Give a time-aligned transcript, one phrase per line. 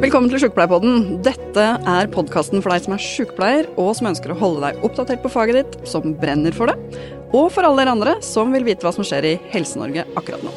[0.00, 1.18] Velkommen til Sjukepleierpodden.
[1.20, 5.20] Dette er podkasten for deg som er sjukepleier, og som ønsker å holde deg oppdatert
[5.20, 7.02] på faget ditt, som brenner for det,
[7.36, 10.54] og for alle dere andre som vil vite hva som skjer i Helse-Norge akkurat nå.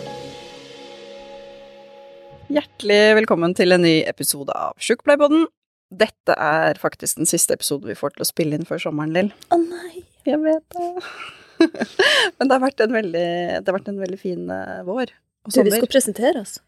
[2.55, 5.50] Hjertelig velkommen til en ny episode av Sjukepleierpodden.
[5.91, 9.36] Dette er faktisk den siste episoden vi får til å spille inn før sommeren, Lill.
[9.52, 10.05] Å nei.
[10.23, 10.91] Jeg vet det.
[12.39, 13.30] Men det har vært en veldig,
[13.60, 15.12] det har vært en veldig fin eh, vår
[15.44, 16.62] og Du, vi skal presentere oss.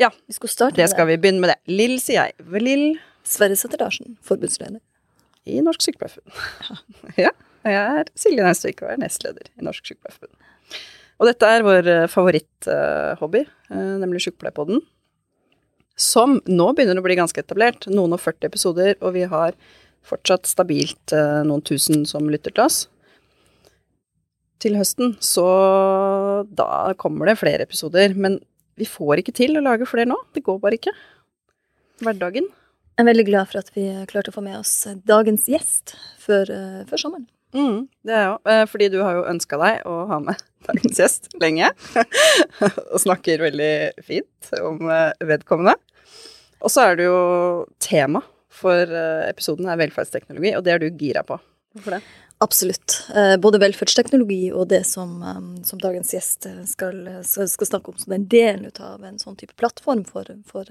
[0.00, 1.58] Ja, Vi skal starte Det skal vi begynne med det.
[1.70, 2.48] Lill sier jeg.
[2.60, 4.80] Lill Sverre Sæther Larsen, forbundsleder.
[5.46, 6.32] i Norsk Sykepleierforbund.
[7.24, 7.30] ja,
[7.68, 10.36] jeg er Silje Naustvik og er nestleder i Norsk Sykepleierforbund.
[11.20, 14.80] Og dette er vår favoritthobby, nemlig Sykepleierpodden.
[16.00, 17.86] Som nå begynner å bli ganske etablert.
[17.92, 19.54] Noen og 40 episoder, og vi har
[20.04, 22.80] fortsatt stabilt eh, noen tusen som lytter til oss.
[24.64, 25.44] Til høsten, så
[26.50, 28.16] da kommer det flere episoder.
[28.16, 28.40] Men
[28.78, 30.18] vi får ikke til å lage flere nå.
[30.34, 30.94] Det går bare ikke.
[32.04, 32.48] Hverdagen.
[32.94, 34.74] Jeg er veldig glad for at vi klarte å få med oss
[35.06, 37.26] dagens gjest før, eh, før sommeren.
[37.54, 38.68] Mm, det er jeg òg.
[38.70, 41.70] Fordi du har jo ønska deg å ha med dagens gjest lenge.
[42.92, 43.74] og snakker veldig
[44.06, 45.76] fint om eh, vedkommende.
[46.64, 47.18] Og så er det jo
[47.82, 48.22] tema
[48.54, 51.38] for eh, episoden er velferdsteknologi, og det er du gira på.
[51.74, 52.04] Hvorfor det?
[52.38, 53.06] Absolutt.
[53.14, 57.98] Eh, Både velferdsteknologi og det som, eh, som dagens gjest eh, skal, skal, snakke om,
[57.98, 60.68] som er en del av en sånn type plattform for, for,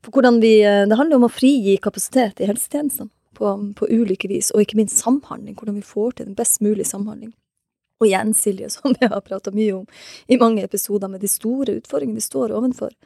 [0.00, 4.50] for hvordan vi Det handler om å frigi kapasitet i helsetjenestene på, på ulike vis,
[4.54, 5.54] og ikke minst samhandling.
[5.58, 7.34] Hvordan vi får til den best mulige samhandling.
[8.00, 9.86] Og igjen, Silje, som vi har prata mye om
[10.26, 12.96] i mange episoder, med de store utfordringene vi står overfor.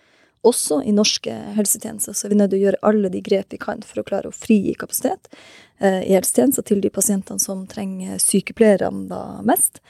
[0.44, 3.60] Også i norske helsetjenester så er vi nødt til å gjøre alle de grep vi
[3.62, 5.30] kan for å klare å frigi kapasitet
[5.78, 9.80] eh, i helsetjenester til de pasientene som trenger sykepleierne da mest.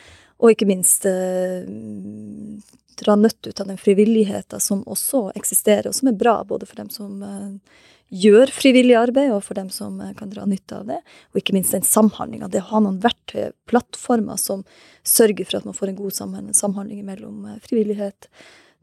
[0.42, 1.66] Og ikke minst eh,
[3.00, 6.78] dra nødt ut av den frivilligheten som også eksisterer, og som er bra både for
[6.78, 7.82] dem som eh,
[8.14, 11.00] gjør frivillig arbeid, og for dem som eh, kan dra nytte av det.
[11.32, 12.50] Og ikke minst den samhandlinga.
[12.52, 14.64] Det å ha noen verktøy, plattformer, som
[15.06, 18.28] sørger for at man får en god samhandling, mellom eh, frivillighet,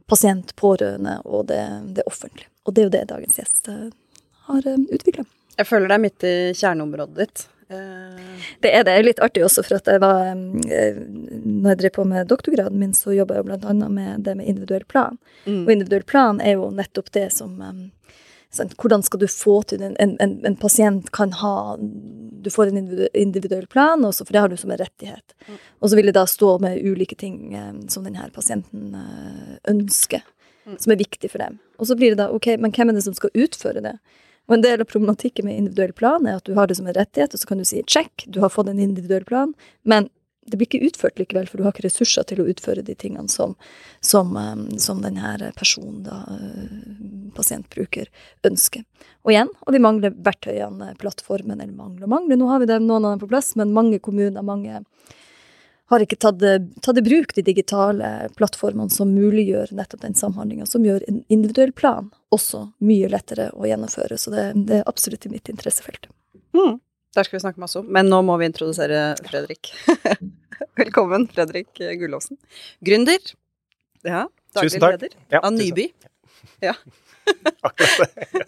[0.08, 1.62] pasient, pårørende og det,
[1.98, 2.48] det offentlige.
[2.66, 3.90] Og det er jo det dagens gjest eh,
[4.48, 5.26] har utvikla.
[5.58, 7.48] Jeg føler deg midt i kjerneområdet ditt.
[7.72, 8.98] Eh, Det er det.
[9.06, 12.94] litt artig også, for at jeg var eh, Når jeg drev på med doktorgraden min,
[12.98, 15.18] så jobba jeg blant annet med det med individuell plan.
[15.46, 15.64] mm.
[15.66, 17.58] Og individuell plan er jo nettopp det som
[18.52, 22.72] sant, Hvordan skal du få til en, en, en, en pasient kan ha Du får
[22.72, 25.36] en individuell plan, også, for det har du som en rettighet.
[25.48, 25.58] Mm.
[25.82, 30.24] Og så vil det da stå med ulike ting eh, som denne pasienten eh, ønsker,
[30.62, 30.76] Mm.
[30.78, 31.56] som er viktig for dem.
[31.82, 33.96] Og så blir det da OK, men hvem er det som skal utføre det?
[34.46, 36.94] Og en del av problematikken med individuell plan er at du har det som en
[36.94, 40.10] rettighet, og så kan du si check, du har fått en individuell plan, men
[40.46, 43.30] det blir ikke utført likevel, for du har ikke ressurser til å utføre de tingene
[43.30, 43.54] som,
[44.02, 48.10] som, um, som denne personen, da, uh, pasientbruker,
[48.48, 48.84] ønsker.
[49.22, 52.42] Og igjen, og vi mangler verktøyene, plattformen, eller mangler og mangler.
[52.42, 54.82] Nå har vi det, noen av dem på plass, men mange kommuner, mange
[55.92, 56.44] har ikke tatt,
[56.82, 61.74] tatt i bruk de digitale plattformene som muliggjør nettopp den samhandlinga, som gjør en individuell
[61.76, 64.18] plan også mye lettere å gjennomføre.
[64.18, 66.08] Så det, det er absolutt i mitt interessefelt.
[66.56, 66.80] Mm.
[67.16, 67.88] Der skal vi snakke masse om.
[67.92, 69.74] Men nå må vi introdusere Fredrik.
[70.80, 72.38] Velkommen, Fredrik Gullåsen.
[72.86, 73.20] Gründer.
[74.08, 75.92] Ja, daglig leder Ja, av Nyby.
[76.62, 76.74] Ja.
[77.68, 78.46] Akkurat det.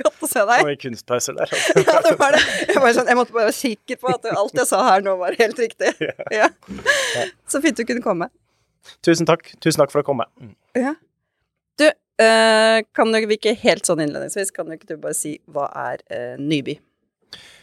[0.00, 0.64] Godt å se deg.
[0.66, 1.52] mye kunstpauser der.
[1.76, 2.40] Ja, det var det.
[2.66, 5.14] Jeg, var sånn, jeg måtte bare være sikker på at alt jeg sa her nå
[5.20, 5.92] var helt riktig.
[6.34, 6.48] Ja.
[7.50, 8.30] Så fint du kunne komme.
[9.06, 9.52] Tusen takk.
[9.62, 10.26] Tusen takk for å komme.
[10.42, 10.52] Mm.
[10.78, 10.94] Ja.
[11.78, 15.68] Du, eh, kan du ikke helt sånn innledningsvis, kan du ikke du bare si hva
[15.86, 16.80] er uh, Nyby?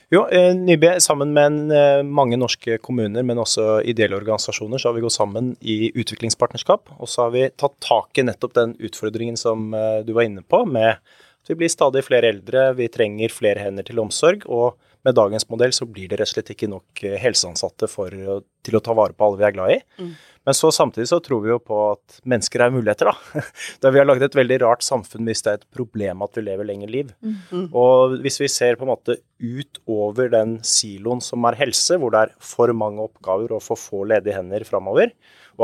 [0.10, 4.96] Jo, eh, Nyby, sammen med eh, mange norske kommuner, men også ideelle organisasjoner, så har
[4.96, 6.94] vi gått sammen i utviklingspartnerskap.
[6.96, 10.46] Og så har vi tatt tak i nettopp den utfordringen som eh, du var inne
[10.48, 14.48] på, med at vi blir stadig flere eldre, vi trenger flere hender til omsorg.
[14.48, 18.12] og med dagens modell så blir det rett og slett ikke nok eh, helseansatte for,
[18.12, 19.80] til å ta vare på alle vi er glad i.
[20.02, 20.18] Mm.
[20.48, 23.42] Men så samtidig så tror vi jo på at mennesker er muligheter, da.
[23.84, 26.44] Da vi har laget et veldig rart samfunn hvis det er et problem at vi
[26.46, 27.10] lever lengre liv.
[27.20, 27.66] Mm.
[27.76, 32.22] Og hvis vi ser på en måte utover den siloen som er helse, hvor det
[32.26, 35.12] er for mange oppgaver og for få ledige hender framover,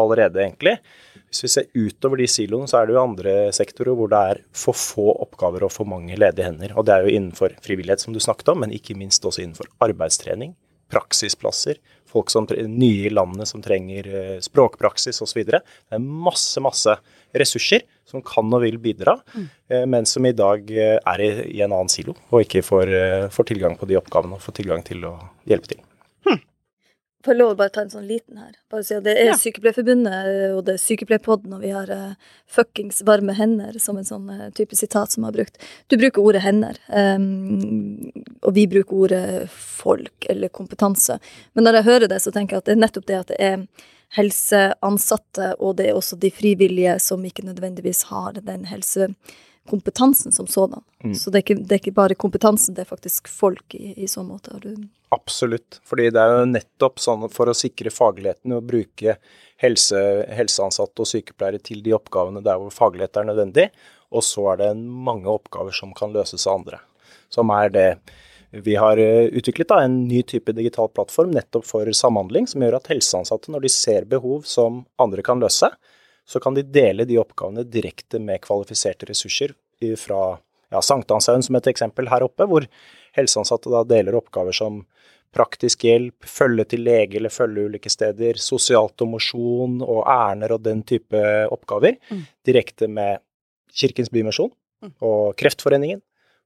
[0.02, 0.78] allerede egentlig,
[1.30, 4.42] hvis vi ser utover de siloene, så er det jo andre sektorer hvor det er
[4.58, 6.76] for få oppgaver og for mange ledige hender.
[6.78, 9.70] Og det er jo innenfor frivillighet, som du snakket om, men ikke minst også innenfor
[9.84, 10.54] arbeidstrening,
[10.94, 11.80] praksisplasser,
[12.14, 15.42] folk som nye i landet som trenger eh, språkpraksis osv.
[15.50, 16.94] Det er masse, masse
[17.34, 19.48] ressurser som kan og vil bidra, mm.
[19.90, 23.26] men som i dag eh, er i, i en annen silo og ikke får, eh,
[23.34, 25.16] får tilgang på de oppgavene og får tilgang til å
[25.50, 25.82] hjelpe til.
[27.24, 28.52] Får jeg lov å bare ta en sånn liten her?
[28.72, 29.38] Bare si at Det er Ja.
[29.40, 32.16] Sykepleierforbundet og det er Sykepleierpodden, og vi har uh,
[32.48, 35.56] fuckings varme hender som en sånn uh, type sitat som har brukt.
[35.88, 38.12] Du bruker ordet hender, um,
[38.44, 41.20] og vi bruker ordet folk eller kompetanse.
[41.54, 43.40] Men når jeg hører det, så tenker jeg at det er nettopp det at det
[43.40, 43.66] er
[44.18, 48.68] helseansatte, og det er også de frivillige som ikke nødvendigvis har den
[49.64, 50.82] helsekompetansen som sådan.
[51.04, 51.16] Mm.
[51.16, 54.08] Så det er, ikke, det er ikke bare kompetansen, det er faktisk folk i, i
[54.08, 54.52] så måte.
[54.62, 55.80] Du Absolutt.
[55.86, 59.18] Fordi det er jo nettopp sånn for å sikre fagligheten å bruke
[59.58, 63.70] helse, helseansatte og sykepleiere til de oppgavene der hvor faglighet er nødvendig.
[64.12, 66.80] Og så er det mange oppgaver som kan løses av andre.
[67.30, 67.88] Som er det
[68.54, 72.78] vi har eh, utviklet da, en ny type digital plattform nettopp for samhandling, som gjør
[72.78, 75.72] at helseansatte, når de ser behov som andre kan løse,
[76.26, 79.54] så kan de dele de oppgavene direkte med kvalifiserte ressurser
[80.00, 80.40] fra
[80.72, 82.66] ja, Sankthanshaugen som et eksempel her oppe, hvor
[83.18, 84.86] helseansatte da deler oppgaver som
[85.34, 90.64] praktisk hjelp, følge til lege eller følge ulike steder, sosialt og mosjon og ærender og
[90.64, 91.20] den type
[91.52, 92.26] oppgaver, Mm.
[92.46, 93.20] direkte med
[93.74, 94.52] Kirkens Bymisjon
[94.84, 94.94] Mm.
[95.02, 96.02] og Kreftforeningen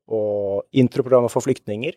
[0.07, 1.93] og introprogrammet for flyktninger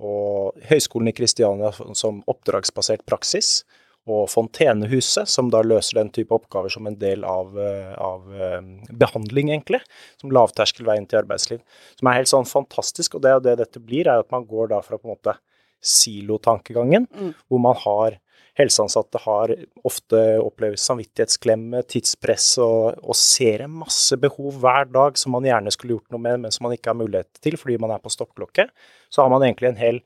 [0.00, 3.64] og Høgskolen i Kristiania som oppdragsbasert praksis,
[4.08, 8.60] og Fontenehuset, som da løser den type oppgaver som en del av, eh, av eh,
[8.90, 9.82] behandling, egentlig.
[10.20, 11.60] Som lavterskelveien til arbeidsliv.
[11.98, 14.72] Som er helt sånn fantastisk, og det, og det dette blir, er at man går
[14.72, 15.36] da fra på en måte
[15.80, 17.34] silotankegangen, Mm.
[17.48, 18.18] hvor man har
[18.58, 19.52] Helseansatte har
[19.86, 25.70] ofte opplevd samvittighetsklemme, tidspress og, og ser en masse behov hver dag som man gjerne
[25.72, 28.12] skulle gjort noe med, men som man ikke har mulighet til fordi man er på
[28.12, 28.66] stoppklokke.
[29.08, 30.00] Så har man egentlig en hel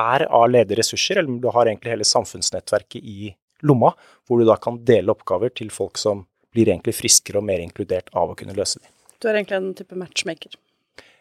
[0.00, 3.34] av ledige ressurser, eller du har egentlig hele samfunnsnettverket i
[3.66, 3.92] lomma,
[4.26, 8.10] hvor du da kan dele oppgaver til folk som blir egentlig friskere og mer inkludert
[8.16, 8.90] av å kunne løse dem.
[9.18, 10.54] Du er egentlig en type matchmaker.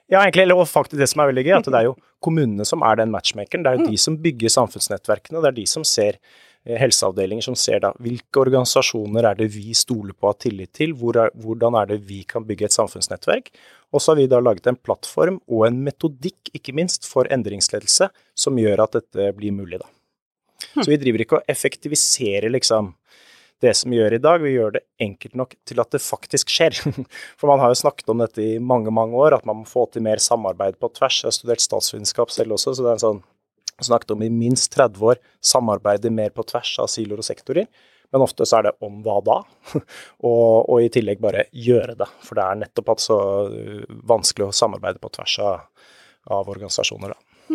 [0.07, 2.83] Ja, egentlig, eller faktisk det som er veldig gøy, at det er jo kommunene som
[2.85, 3.63] er den matchmakeren.
[3.63, 7.57] Det er jo de som bygger samfunnsnettverkene, det er de som ser eh, helseavdelinger som
[7.59, 11.33] ser da hvilke organisasjoner er det vi stoler på å ha tillit til, hvor er,
[11.37, 13.51] hvordan er det vi kan bygge et samfunnsnettverk.
[13.93, 18.09] Og så har vi da laget en plattform og en metodikk, ikke minst, for endringsledelse
[18.37, 19.91] som gjør at dette blir mulig, da.
[20.57, 22.95] Så vi driver ikke og effektiviserer liksom
[23.63, 26.51] det som vi gjør i dag, vi gjør det enkelt nok til at det faktisk
[26.53, 26.77] skjer.
[27.39, 29.87] For man har jo snakket om dette i mange, mange år, at man må få
[29.91, 31.23] til mer samarbeid på tvers.
[31.23, 33.25] Jeg har studert statsvitenskap selv også, så det er en sånn
[33.87, 37.67] snakket om i minst 30 år, samarbeide mer på tvers av siloer og sektorer.
[38.13, 39.41] Men ofte så er det om hva da,
[40.29, 42.07] og, og i tillegg bare gjøre det.
[42.23, 43.19] For det er nettopp at så
[43.51, 45.91] uh, vanskelig å samarbeide på tvers av,
[46.37, 47.45] av organisasjoner, da.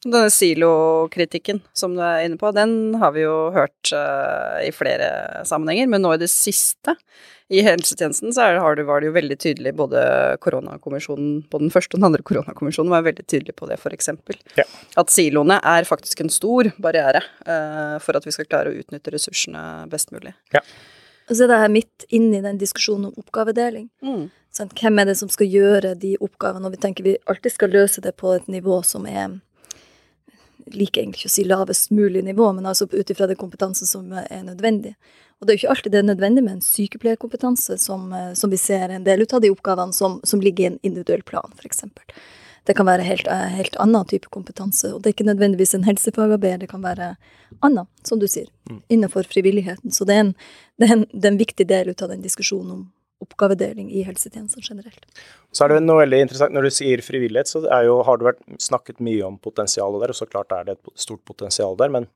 [0.00, 5.44] Denne silokritikken som du er inne på, den har vi jo hørt uh, i flere
[5.44, 6.94] sammenhenger, men nå i det siste
[7.52, 10.00] i helsetjenesten så er, har det, var det jo veldig tydelig, både
[10.40, 14.38] koronakommisjonen på den første og den andre koronakommisjonen var veldig tydelig på det, for eksempel.
[14.56, 14.64] Ja.
[15.00, 19.12] At siloene er faktisk en stor barriere uh, for at vi skal klare å utnytte
[19.12, 20.32] ressursene best mulig.
[21.28, 23.90] Og så er det her midt inne i den diskusjonen om oppgavedeling.
[24.54, 24.72] Sant?
[24.80, 26.66] Hvem er det som skal gjøre de oppgavene?
[26.66, 29.36] Og vi tenker vi alltid skal løse det på et nivå som er
[30.74, 34.12] liker egentlig ikke å si lavest mulig nivå, men altså ut ifra den kompetansen som
[34.12, 34.94] er nødvendig.
[35.40, 38.52] Og det er jo ikke alltid det er nødvendig med en sykepleierkompetanse, som, eh, som
[38.52, 41.52] vi ser en del ut av de oppgavene som, som ligger i en individuell plan,
[41.56, 41.84] f.eks.
[42.68, 45.88] Det kan være helt, eh, helt annen type kompetanse, og det er ikke nødvendigvis en
[45.88, 47.14] helsefagarbeider, det kan være
[47.64, 48.52] annet, som du sier,
[48.92, 49.90] innenfor frivilligheten.
[49.96, 50.34] Så det er en,
[50.78, 52.88] det er en, det er en viktig del ut av den diskusjonen om
[53.20, 55.04] oppgavedeling i helsetjenesten generelt.
[55.52, 58.42] Så er det noe veldig interessant når du sier frivillighet, så jo, har det vært
[58.62, 61.92] snakket mye om potensialet der, og så klart er det et stort potensial der.
[61.92, 62.08] Men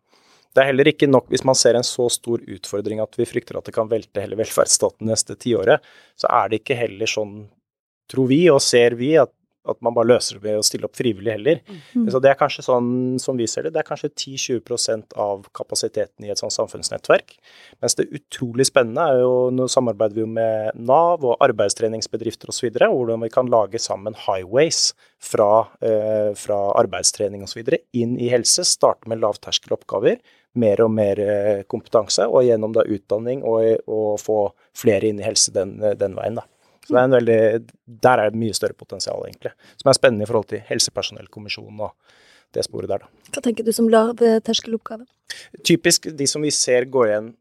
[0.54, 3.58] det er heller ikke nok hvis man ser en så stor utfordring at vi frykter
[3.58, 5.82] at det kan velte hele velferdsstaten neste tiåret,
[6.16, 7.40] så er det ikke heller sånn,
[8.11, 9.32] tror vi og ser vi, at,
[9.68, 11.61] at man bare løser det ved å stille opp frivillig heller.
[11.94, 12.09] Mm.
[12.12, 12.90] Så det er kanskje sånn
[13.23, 17.37] som vi ser det, det er kanskje 10-20% av kapasiteten i et sånt samfunnsnettverk.
[17.85, 22.71] Mens det utrolig spennende er jo, nå samarbeider vi jo med Nav og arbeidstreningsbedrifter osv.,
[22.75, 24.92] hvordan vi kan lage sammen highways
[25.25, 27.64] fra, eh, fra arbeidstrening osv.
[27.92, 30.21] inn i helse, starte med lavterskeloppgaver,
[30.61, 34.40] mer og mer eh, kompetanse, og gjennom da utdanning og, og få
[34.76, 36.38] flere inn i helse den, den veien.
[36.38, 36.49] da.
[36.84, 37.38] Så det er en veldig,
[38.04, 39.54] Der er det mye større potensial, egentlig.
[39.80, 41.94] Som er spennende i forhold til helsepersonellkommisjonen og
[42.54, 43.30] det sporet der, da.
[43.34, 45.06] Hva tenker du som lavterskeloppgave?
[45.66, 47.32] Typisk de som vi ser går igjen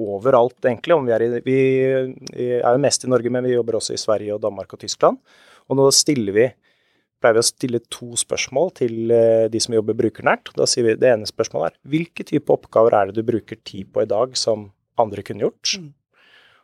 [0.00, 0.96] overalt, egentlig.
[0.96, 1.58] Om vi, er i, vi
[2.64, 5.20] er jo mest i Norge, men vi jobber også i Sverige og Danmark og Tyskland.
[5.70, 6.48] Og nå stiller vi
[7.22, 10.52] pleier vi å stille to spørsmål til eh, de som jobber brukernært.
[10.58, 13.92] Da sier vi Det ene spørsmålet er hvilke type oppgaver er det du bruker tid
[13.92, 14.70] på i dag som
[15.00, 15.76] andre kunne gjort?
[15.78, 15.92] Mm.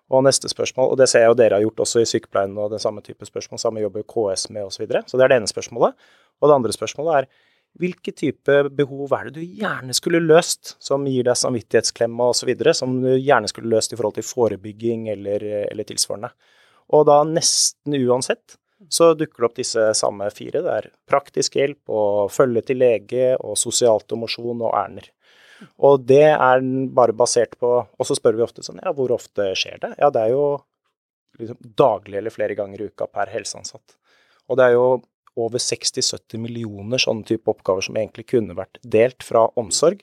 [0.08, 2.72] Og neste spørsmål, og det ser jeg jo dere har gjort også i sykepleien og
[2.72, 4.78] den samme type spørsmål, samme jobber KS med osv.
[4.78, 5.02] Så, videre.
[5.06, 6.08] så det er det ene spørsmålet.
[6.40, 7.28] Og det andre spørsmålet er
[7.78, 12.96] hvilke type behov er det du gjerne skulle løst, som gir deg samvittighetsklemma osv., som
[13.02, 16.32] du gjerne skulle løst i forhold til forebygging eller, eller tilsvarende.
[16.96, 18.56] Og da nesten uansett
[18.88, 20.62] så dukker det opp disse samme fire.
[20.62, 25.10] Det er praktisk hjelp og følge til lege og sosialt og mosjon og Erner.
[25.82, 26.62] Og det er
[26.94, 29.94] bare basert på Og så spør vi ofte sånn Ja, hvor ofte skjer det?
[29.98, 30.44] Ja, det er jo
[31.38, 33.96] liksom daglig eller flere ganger i uka per helseansatt.
[34.48, 34.86] Og det er jo
[35.38, 40.02] over 60-70 millioner sånne type oppgaver som egentlig kunne vært delt fra omsorg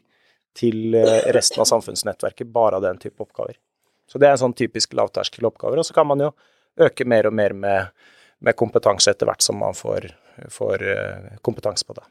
[0.56, 3.58] til eh, resten av samfunnsnettverket, bare av den type oppgaver.
[4.08, 5.82] Så det er en sånn typisk lavterskeloppgaver.
[5.82, 6.32] Og så kan man jo
[6.86, 7.92] øke mer og mer med,
[8.40, 10.08] med kompetanse etter hvert som man får,
[10.54, 12.06] får eh, kompetanse på det.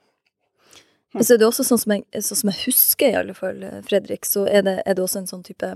[1.22, 4.26] Så er det også sånn som, jeg, sånn som jeg, husker, i alle fall, Fredrik,
[4.26, 5.68] så er det, er det, også en sånn type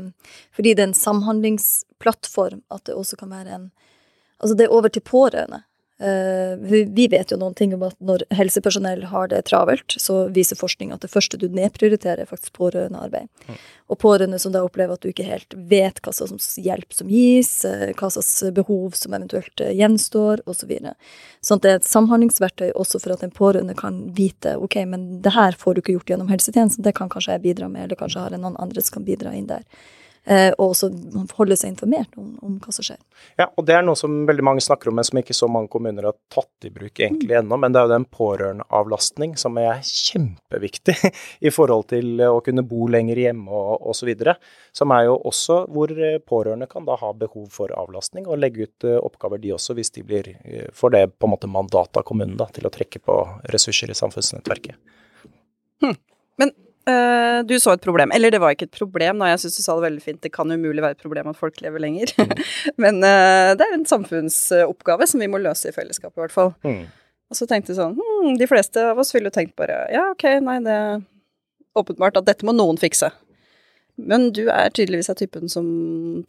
[0.57, 3.69] Fordi det er en samhandlingsplattform, at det også kan være en
[4.39, 5.65] Altså, det er over til pårørende.
[5.99, 6.55] Uh,
[6.87, 10.93] vi vet jo noen ting om at når helsepersonell har det travelt, så viser forskning
[10.95, 13.27] at det første du nedprioriterer, er faktisk pårørendearbeid.
[13.49, 13.57] Mm.
[13.91, 17.51] Og pårørende som da opplever at du ikke helt vet hva slags hjelp som gis,
[17.67, 20.71] uh, hva slags behov som eventuelt uh, gjenstår, osv.
[20.79, 24.85] Så sånn at det er et samhandlingsverktøy også for at en pårørende kan vite ok,
[24.87, 27.89] men det her får du ikke gjort gjennom helsetjenesten, det kan kanskje jeg bidra med,
[27.89, 29.67] eller kanskje har jeg noen andre som kan bidra inn der.
[30.29, 30.91] Eh, og også
[31.39, 32.99] holde seg informert om, om, hva som skjer.
[33.41, 35.71] Ja, og det er noe som veldig mange snakker om, men som ikke så mange
[35.73, 37.39] kommuner har tatt i bruk egentlig mm.
[37.41, 37.57] ennå.
[37.63, 40.99] Men det er jo den pårørendeavlastning som er kjempeviktig
[41.49, 44.13] i forhold til å kunne bo lenger hjemme og osv.
[44.77, 48.69] Som er jo også hvor eh, pårørende kan da ha behov for avlastning, og legge
[48.69, 50.35] ut eh, oppgaver de også, hvis de blir,
[50.77, 53.17] får det på en måte mandat av kommunen da, til å trekke på
[53.49, 54.77] ressurser i samfunnsnettverket.
[55.81, 55.97] Hm.
[56.37, 56.53] Men
[56.89, 58.13] Uh, du så et problem.
[58.17, 59.33] Eller det var ikke et problem, da.
[59.33, 60.21] Jeg syns du sa det veldig fint.
[60.25, 62.15] Det kan umulig være et problem at folk lever lenger.
[62.17, 62.33] Mm.
[62.85, 66.55] Men uh, det er en samfunnsoppgave som vi må løse i fellesskap, i hvert fall.
[66.65, 66.87] Mm.
[67.29, 70.07] Og så tenkte jeg sånn hm, De fleste av oss ville jo tenkt bare Ja,
[70.15, 71.03] ok, nei, det er
[71.77, 73.11] åpenbart at dette må noen fikse.
[73.99, 75.67] Men du er tydeligvis av typen som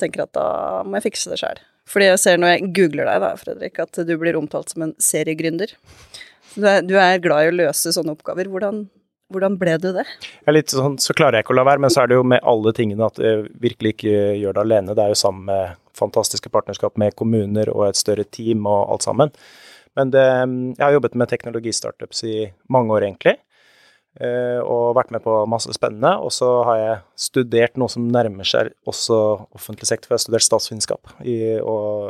[0.01, 0.49] tenker at da
[0.85, 1.61] må jeg fikse det sjøl.
[1.89, 4.93] Fordi jeg ser når jeg googler deg, da, Fredrik, at du blir omtalt som en
[5.01, 5.73] seriegründer.
[6.53, 8.49] Du er, du er glad i å løse sånne oppgaver.
[8.51, 8.83] Hvordan
[9.33, 10.05] hvordan ble du det?
[10.45, 12.25] Ja, litt sånn, så klarer jeg ikke å la være, men så er det jo
[12.27, 14.95] med alle tingene at jeg virkelig ikke gjør det alene.
[14.97, 19.05] Det er jo sammen med fantastiske partnerskap med kommuner og et større team og alt
[19.05, 19.33] sammen.
[19.97, 20.25] Men det,
[20.77, 22.35] jeg har jobbet med teknologistartups i
[22.71, 23.35] mange år, egentlig.
[24.19, 26.11] Eh, og vært med på masse spennende.
[26.19, 29.17] Og så har jeg studert noe som nærmer seg også
[29.55, 30.09] offentlig sektor.
[30.09, 31.13] For jeg har studert statsvitenskap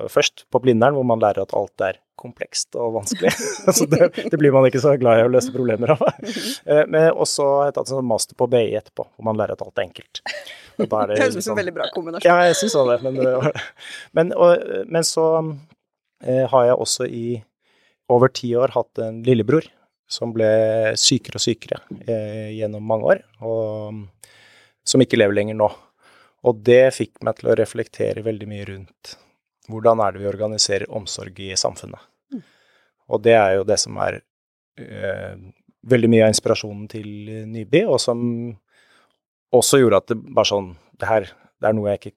[0.10, 3.32] først på Blindern, hvor man lærer at alt er komplekst og vanskelig.
[3.78, 6.04] så det, det, blir man ikke så glad i å løse problemer av.
[6.20, 9.56] Eh, men også har jeg tatt en sånn master på BI etterpå, hvor man lærer
[9.56, 10.24] at alt er enkelt.
[10.80, 12.28] det høres ut som en sånn- veldig bra kombinasjon.
[12.28, 13.00] Ja, jeg syns òg det.
[13.06, 13.54] Men,
[14.20, 15.28] men, og, men så
[16.26, 17.28] eh, har jeg også i
[18.10, 19.68] over ti år hatt en lillebror
[20.10, 20.50] som ble
[20.98, 24.32] sykere og sykere eh, gjennom mange år, og
[24.88, 25.70] som ikke lever lenger nå.
[26.50, 29.16] Og det fikk meg til å reflektere veldig mye rundt
[29.70, 32.02] hvordan er det vi organiserer omsorg i samfunnet.
[32.34, 32.42] Mm.
[33.14, 34.22] Og det er jo det som er
[34.82, 35.36] eh,
[35.94, 37.10] veldig mye av inspirasjonen til
[37.52, 38.24] Nyby, og som
[39.56, 42.16] også gjorde at det bare sånn Det her det er noe jeg ikke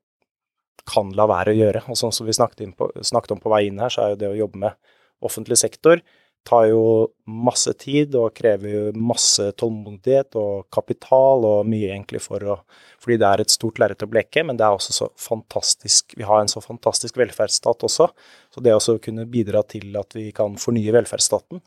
[0.91, 1.85] kan la være å gjøre.
[1.91, 4.19] Og sånn som vi snakket, på, snakket om på vei inn her, så er jo
[4.19, 6.03] det å jobbe med offentlig sektor
[6.49, 6.85] tar jo
[7.27, 12.59] masse tid og krever jo masse tålmodighet og kapital og mye egentlig for å
[13.03, 16.23] Fordi det er et stort lerret å bleke, men det er også så fantastisk Vi
[16.23, 18.07] har en så fantastisk velferdsstat også.
[18.55, 21.63] Så det å kunne bidra til at vi kan fornye velferdsstaten,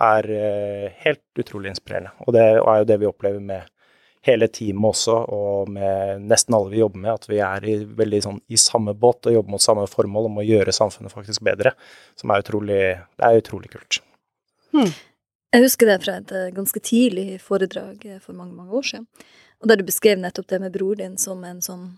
[0.00, 2.10] er eh, helt utrolig inspirerende.
[2.26, 3.68] Og det er jo det vi opplever med
[4.26, 8.20] hele teamet også, og med nesten alle vi jobber med, at vi er i, veldig
[8.26, 11.74] sånn i samme båt og jobber mot samme formål om å gjøre samfunnet faktisk bedre.
[12.20, 12.82] Som er utrolig,
[13.16, 14.02] det er utrolig kult.
[14.74, 14.92] Hmm.
[15.50, 19.08] Jeg husker det fra et eh, ganske tidlig foredrag eh, for mange, mange år siden.
[19.60, 21.90] Og der du beskrev nettopp det med bror din som en sånn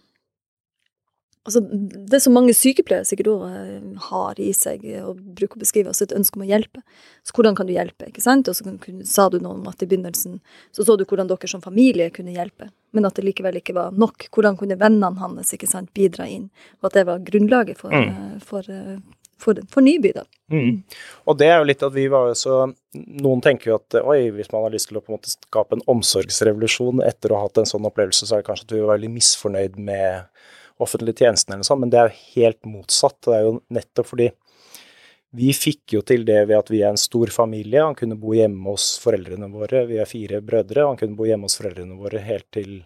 [1.43, 1.59] Altså,
[2.07, 6.05] det som mange sykepleiere sikkert òg eh, har i seg, og bruker å beskrive, altså
[6.07, 6.85] et ønske om å hjelpe.
[7.27, 8.47] Så hvordan kan du hjelpe, ikke sant?
[8.47, 8.77] Og så
[9.11, 10.37] sa du noe om at i begynnelsen
[10.71, 13.91] så så du hvordan dere som familie kunne hjelpe, men at det likevel ikke var
[13.91, 14.29] nok.
[14.31, 16.47] Hvordan kunne vennene hans ikke sant, bidra inn,
[16.79, 18.39] og at det var grunnlaget for, mm.
[18.47, 19.03] for, for,
[19.43, 20.25] for Nyby, da.
[20.53, 20.83] Mm.
[21.29, 22.57] Og det er jo litt at vi var jo så
[22.93, 25.79] Noen tenker jo at oi, hvis man har lyst til å på en måte skape
[25.79, 28.83] en omsorgsrevolusjon etter å ha hatt en sånn opplevelse, så er det kanskje at vi
[28.83, 30.29] var veldig misfornøyd med
[30.83, 33.19] offentlige tjenestene eller sånn, men det er jo helt motsatt.
[33.25, 34.29] Det er jo nettopp fordi
[35.33, 37.81] vi fikk jo til det ved at vi er en stor familie.
[37.81, 39.87] Han kunne bo hjemme hos foreldrene våre.
[39.89, 42.83] Vi er fire brødre, han kunne bo hjemme hos foreldrene våre helt til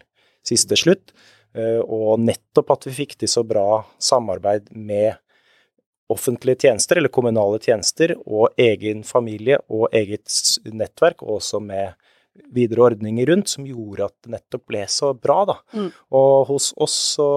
[0.47, 1.11] siste slutt.
[1.57, 5.19] Eh, og nettopp at vi fikk til så bra samarbeid med
[6.11, 10.31] offentlige tjenester, eller kommunale tjenester, og egen familie og eget
[10.71, 11.95] nettverk, og også med
[12.53, 15.55] videre ordninger rundt som gjorde at det nettopp ble så bra, da.
[15.73, 15.87] Mm.
[16.19, 17.29] Og hos oss så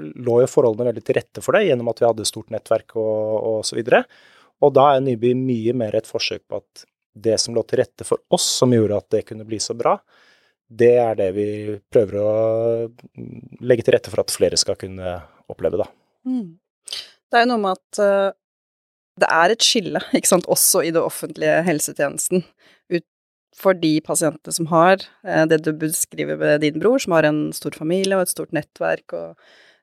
[0.00, 3.36] lå jo forholdene veldig til rette for det, gjennom at vi hadde stort nettverk og,
[3.52, 4.04] og så videre.
[4.64, 6.84] Og da er Nyby mye mer et forsøk på at
[7.14, 9.96] det som lå til rette for oss, som gjorde at det kunne bli så bra,
[10.66, 11.46] det er det vi
[11.92, 12.30] prøver å
[13.62, 15.18] legge til rette for at flere skal kunne
[15.50, 15.86] oppleve, da.
[16.26, 16.56] Mm.
[17.30, 18.36] Det er jo noe med at uh,
[19.22, 22.46] det er et skille, ikke sant, også i det offentlige helsetjenesten,
[23.54, 27.46] for de pasientene som har uh, det du beskriver med din bror, som har en
[27.54, 29.38] stor familie og et stort nettverk, og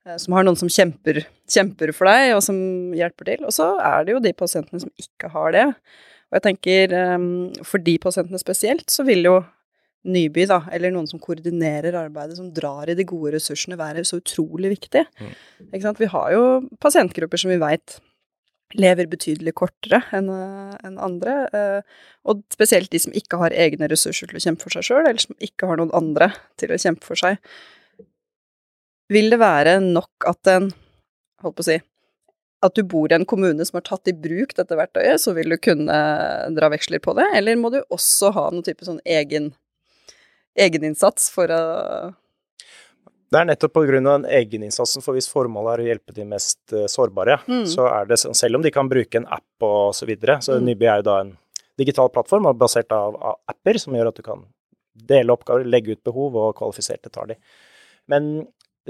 [0.07, 2.57] uh, som har noen som kjemper, kjemper for deg, og som
[2.97, 3.45] hjelper til.
[3.47, 5.67] Og så er det jo de pasientene som ikke har det.
[6.31, 6.93] Og jeg tenker,
[7.67, 9.33] for de pasientene spesielt, så vil jo
[10.01, 14.17] Nyby, da, eller noen som koordinerer arbeidet, som drar i de gode ressursene, være så
[14.17, 15.03] utrolig viktig.
[15.21, 15.35] Mm.
[15.67, 16.01] Ikke sant?
[16.01, 16.45] Vi har jo
[16.81, 17.99] pasientgrupper som vi veit
[18.79, 21.35] lever betydelig kortere enn en andre,
[22.27, 25.21] og spesielt de som ikke har egne ressurser til å kjempe for seg sjøl, eller
[25.21, 26.31] som ikke har noen andre
[26.61, 27.39] til å kjempe for seg.
[29.11, 30.69] Vil det være nok at en,
[31.43, 31.79] holdt på å si,
[32.61, 35.51] at du bor i en kommune som har tatt i bruk dette verktøyet, så vil
[35.51, 35.97] du kunne
[36.55, 39.51] dra veksler på det, eller må du også ha noen type sånn egen
[40.59, 41.61] egeninnsats for å
[43.31, 43.99] det er nettopp pga.
[44.03, 47.63] den egeninnsatsen, for hvis formålet er å hjelpe de mest uh, sårbare, mm.
[47.71, 50.57] så er det sånn, selv om de kan bruke en app og så videre, så
[50.57, 50.65] mm.
[50.67, 51.31] Nyby er jo da en
[51.79, 54.43] digital plattform basert av, av, apper som gjør at du kan
[55.07, 57.39] dele oppgaver, legge ut behov, og kvalifiserte tar de.
[58.11, 58.33] Men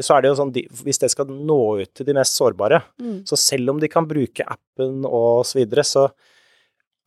[0.02, 0.56] så er det jo sånn,
[0.88, 3.22] hvis det skal nå ut til de mest sårbare, mm.
[3.30, 6.08] så selv om de kan bruke appen og så videre, så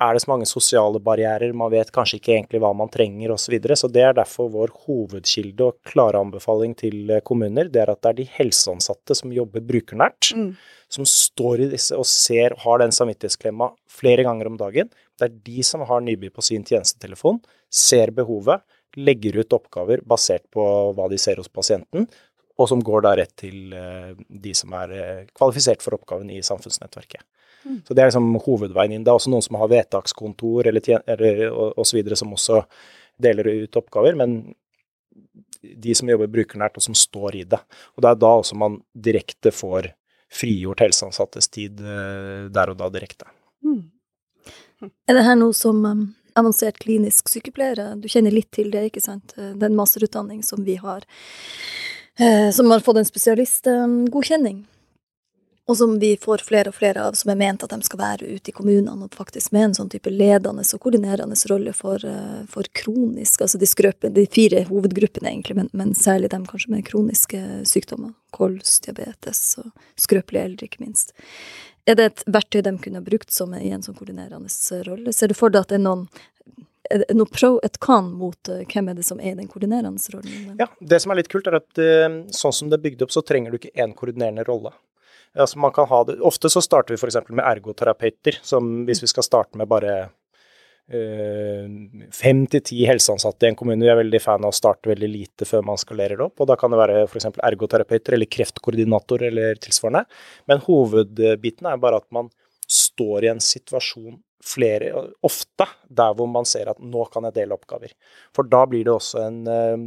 [0.02, 3.44] er det så mange sosiale barrierer, man vet kanskje ikke egentlig hva man trenger osv.
[3.44, 3.76] Så, videre.
[3.78, 8.02] så det er derfor vår hovedkilde og klare anbefaling til eh, kommuner, det er at
[8.02, 10.50] det er de helseansatte som jobber brukernært, mm.
[10.96, 14.90] som står i disse og ser, har den samvittighetsklemma flere ganger om dagen.
[15.14, 17.38] Det er de som har Nyby på sin tjenestetelefon,
[17.70, 18.64] ser behovet,
[18.98, 22.08] legger ut oppgaver basert på hva de ser hos pasienten,
[22.54, 26.42] og som går da rett til eh, de som er eh, kvalifisert for oppgaven i
[26.46, 27.22] samfunnsnettverket.
[27.64, 29.04] Så Det er liksom hovedveien inn.
[29.04, 31.44] Det er også noen som har vedtakskontor eller, eller
[31.80, 32.02] osv.
[32.14, 32.62] som også
[33.22, 34.54] deler ut oppgaver, men
[35.64, 37.60] de som jobber brukernært, og som står i det.
[37.96, 39.92] Og Det er da også man direkte får
[40.34, 43.28] frigjort helseansattes tid eh, der og da direkte.
[43.64, 43.90] Mm.
[45.08, 46.04] Er det her noe som um,
[46.36, 49.36] avansert klinisk sykepleiere, du kjenner litt til det, ikke sant?
[49.38, 51.06] Eh, den masterutdanning som vi har,
[52.18, 54.64] eh, som har fått en spesialistgodkjenning.
[55.66, 58.26] Og som vi får flere og flere av, som er ment at de skal være
[58.36, 62.42] ute i kommunene og faktisk med en sånn type ledende og koordinerende rolle for, eh,
[62.52, 66.84] for kronisk, altså de, skrøpe, de fire hovedgruppene egentlig, men, men, særlig dem kanskje med
[66.84, 68.12] kroniske sykdommer.
[68.34, 71.16] Kols, diabetes og skrøpelige eldre, ikke minst.
[71.88, 75.12] Er det et verktøy de kunne ha brukt som i en sånn koordinerende rolle?
[75.16, 76.08] Ser du for deg at det er noen
[77.16, 80.58] noe pro, et kan mot uh, hvem er det som er den koordinerende rollen?
[80.60, 83.14] Ja, det som er litt kult, er at uh, sånn som det er bygd opp,
[83.14, 84.74] så trenger du ikke én koordinerende rolle.
[85.34, 87.16] Altså man kan ha det, ofte så starter vi f.eks.
[87.30, 89.94] med ergoterapeuter, som hvis vi skal starte med bare
[90.94, 91.72] øh,
[92.14, 93.82] fem til ti helseansatte i en kommune.
[93.82, 96.38] Vi er veldig fan av å starte veldig lite før man skalerer det opp.
[96.38, 97.32] og Da kan det være f.eks.
[97.50, 100.04] ergoterapeuter eller kreftkoordinator eller tilsvarende.
[100.50, 102.30] Men hovedbiten er bare at man
[102.70, 104.92] står i en situasjon flere,
[105.24, 107.94] ofte der hvor man ser at nå kan jeg dele oppgaver.
[108.36, 109.84] For da blir det også en eh,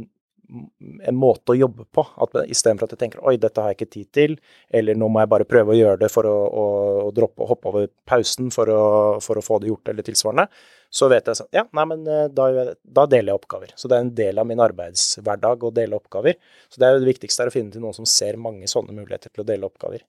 [0.48, 2.04] en måte å jobbe på.
[2.22, 4.36] at Istedenfor at jeg tenker oi, dette har jeg ikke tid til,
[4.74, 6.66] eller nå må jeg bare prøve å gjøre det for å, å,
[7.06, 8.84] å droppe hoppe over pausen for å,
[9.24, 10.46] for å, få det gjort, eller tilsvarende,
[10.88, 12.48] så vet jeg sånn ja, nei, men eh, da,
[12.82, 13.74] da, deler jeg oppgaver.
[13.76, 16.38] Så det er en del av min arbeidshverdag å dele oppgaver.
[16.72, 18.96] Så det er jo det viktigste er å finne til noen som ser mange sånne
[18.96, 20.06] muligheter til å dele oppgaver.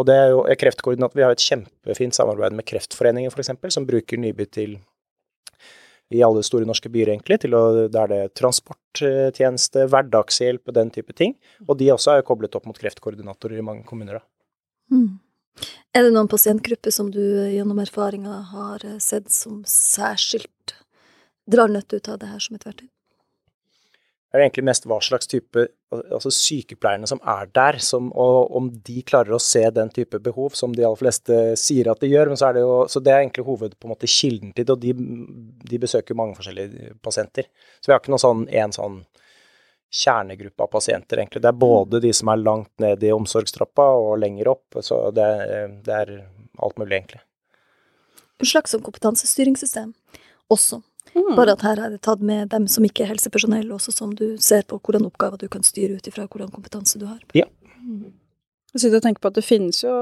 [0.00, 1.12] Og det er jo kreftkoordinat.
[1.12, 4.78] Vi har et kjempefint samarbeid med Kreftforeningen f.eks., som bruker Nyby til
[6.16, 7.40] i alle store norske byer, egentlig.
[7.44, 11.36] Til å, der det er transporttjeneste, hverdagshjelp og den type ting.
[11.66, 14.20] Og de også er koblet opp mot kreftkoordinatorer i mange kommuner.
[14.20, 14.96] da.
[14.96, 15.20] Mm.
[15.92, 17.20] Er det noen pasientgrupper som du
[17.52, 20.76] gjennom erfaringa har sett som særskilt
[21.50, 22.88] drar nødt ut av det her som et verktøy?
[24.32, 28.70] Er det egentlig mest hva slags type altså sykepleierne som er der, som, og om
[28.86, 32.30] de klarer å se den type behov som de aller fleste sier at de gjør.
[32.30, 34.64] men Så er det jo, så det er egentlig hoved, på en måte kilden til
[34.64, 34.94] det, og de,
[35.68, 37.50] de besøker mange forskjellige pasienter.
[37.80, 39.02] Så vi har ikke noen sånn, en sånn
[39.92, 41.42] kjernegruppe av pasienter, egentlig.
[41.44, 44.80] Det er både de som er langt ned i omsorgstrappa og lenger opp.
[44.80, 45.28] Så det,
[45.84, 46.14] det er
[46.56, 47.20] alt mulig, egentlig.
[48.40, 49.92] En slags sånn kompetansestyringssystem
[50.52, 50.80] også
[51.12, 51.34] Mm.
[51.36, 54.26] Bare at her er det tatt med dem som ikke er helsepersonell, også som du
[54.40, 57.20] ser på hvordan oppgaver du kan styre ut ifra hvordan kompetanse du har.
[57.36, 57.46] Ja.
[58.72, 59.94] Jeg sitter og tenker på at det finnes jo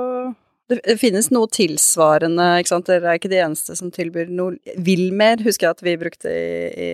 [0.71, 2.87] Det finnes noe tilsvarende, ikke sant.
[2.87, 6.71] Dere er ikke de eneste som tilbyr noe Vilmer husker jeg at vi brukte i,
[6.71, 6.87] i,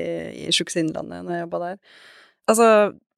[0.47, 1.77] i Sykehuset Innlandet når jeg jobba der.
[2.49, 2.66] Altså,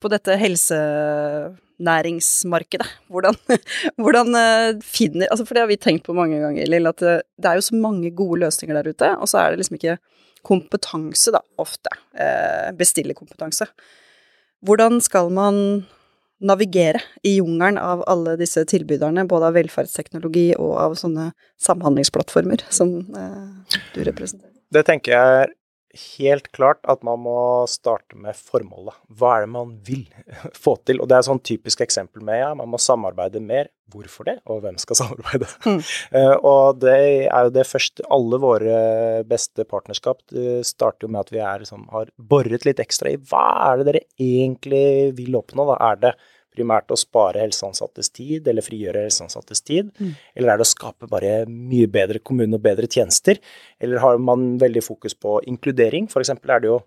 [0.03, 3.37] på dette helsenæringsmarkedet, hvordan,
[4.03, 7.22] hvordan eh, finner Altså, for det har vi tenkt på mange ganger, Lill, at det,
[7.38, 9.98] det er jo så mange gode løsninger der ute, og så er det liksom ikke
[10.46, 11.92] kompetanse, da, ofte.
[12.14, 13.68] Eh, Bestillerkompetanse.
[14.66, 15.87] Hvordan skal man
[16.38, 23.01] navigere i jungelen av alle disse tilbyderne, både av velferdsteknologi og av sånne samhandlingsplattformer som
[23.18, 24.55] eh, du representerer?
[24.74, 25.55] Det tenker jeg er
[25.99, 27.39] helt klart at man må
[27.71, 28.97] starte med formålet.
[29.19, 30.05] Hva er det man vil
[30.65, 31.03] få til?
[31.03, 33.73] Og det er et sånn typisk eksempel med ja, man må samarbeide mer.
[33.89, 35.47] Hvorfor det, og hvem skal samarbeide?
[35.65, 35.79] Mm.
[36.13, 38.81] uh, og det er jo det første Alle våre
[39.29, 40.21] beste partnerskap
[40.67, 43.89] starter jo med at vi er, liksom, har boret litt ekstra i hva er det
[43.89, 45.65] dere egentlig vil oppnå?
[45.71, 45.79] Da?
[45.89, 46.13] Er det
[46.59, 49.94] primært å spare helseansattes tid, eller frigjøre helseansattes tid?
[49.97, 50.12] Mm.
[50.35, 53.40] Eller er det å skape bare mye bedre kommune og bedre tjenester?
[53.81, 56.11] Eller har man veldig fokus på inkludering?
[56.11, 56.35] F.eks.
[56.37, 56.83] er det jo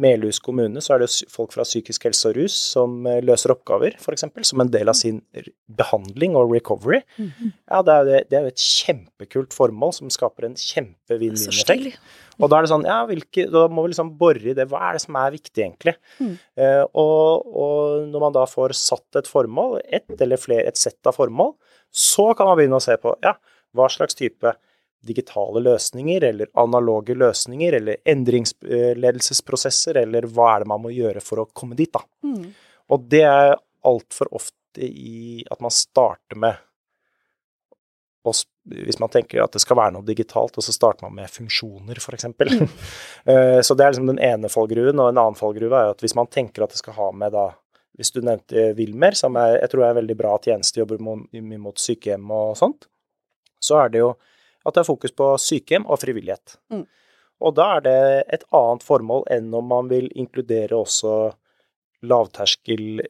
[0.00, 3.98] Melhus kommune, så er det folk fra psykisk helse og rus som eh, løser oppgaver,
[4.00, 4.24] f.eks.
[4.48, 5.20] Som en del av sin
[5.68, 7.02] behandling og recovery.
[7.20, 7.52] Mm.
[7.52, 12.00] Ja, det er, jo, et kjempekult formål som skaper en kjempe-vinn-vinn-effekt.
[12.40, 14.66] Og da er det sånn, ja, hvilke, da må vi liksom bore i det.
[14.72, 15.96] Hva er det som er viktig, egentlig?
[16.16, 16.34] Mm.
[16.56, 21.00] Eh, og, og, når man da får satt et formål, ett eller flere, et sett
[21.08, 21.52] av formål,
[21.92, 23.36] så kan man begynne å se på ja,
[23.76, 24.56] hva slags type
[25.02, 31.42] digitale løsninger eller analoge løsninger eller endringsledelsesprosesser, eller hva er det man må gjøre for
[31.42, 32.02] å komme dit, da.
[32.26, 32.52] Mm.
[32.92, 33.56] Og det er
[33.88, 36.60] altfor ofte i at man starter med
[38.64, 41.98] hvis man tenker at det skal være noe digitalt, og så starter man med funksjoner,
[41.98, 42.28] f.eks.
[42.30, 42.68] Mm.
[43.22, 44.98] Eh, så det er liksom den ene fallgruven.
[44.98, 47.52] Og en annen fallgruve er at hvis man tenker at det skal ha med da
[47.98, 51.26] Hvis du nevnte Wilmer, som er, jeg tror er veldig bra tjeneste, jobber mot,
[51.60, 52.86] mot sykehjem og sånt,
[53.60, 54.08] så er det jo
[54.62, 56.56] at det er fokus på sykehjem og frivillighet.
[56.72, 56.84] Mm.
[57.42, 58.00] Og da er det
[58.38, 61.32] et annet formål enn om man vil inkludere også
[62.06, 63.02] lavterskel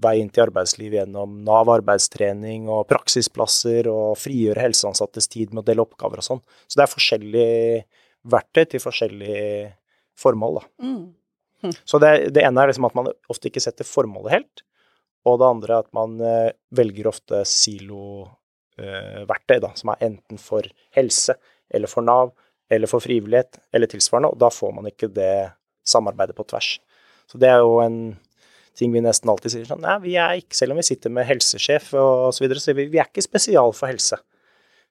[0.00, 5.68] vei inn til arbeidsliv gjennom Nav arbeidstrening og praksisplasser og frigjøre helseansattes tid med å
[5.68, 6.42] dele oppgaver og sånn.
[6.64, 7.82] Så det er forskjellige
[8.28, 9.68] verktøy til forskjellige
[10.18, 10.86] formål, da.
[10.86, 11.04] Mm.
[11.62, 11.76] Hm.
[11.84, 14.64] Så det, det, ene er liksom at man ofte ikke setter formålet helt,
[15.26, 18.36] og det andre er at man eh, velger ofte siloverktøy,
[18.78, 21.36] eh, da, som er enten for helse
[21.70, 22.32] eller for Nav
[22.70, 25.50] eller for frivillighet eller tilsvarende, og da får man ikke det
[25.88, 26.76] samarbeidet på tvers.
[27.28, 28.16] Så det er jo en
[28.78, 31.26] ting vi nesten alltid sier sånn Nei, vi er ikke, selv om vi sitter med
[31.28, 34.20] helsesjef og så videre, vi, vi er ikke spesial for helse.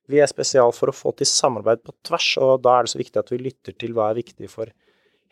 [0.08, 3.02] Vi er spesial for å få til samarbeid på tvers, og da er det så
[3.02, 4.72] viktig at vi lytter til hva er viktig for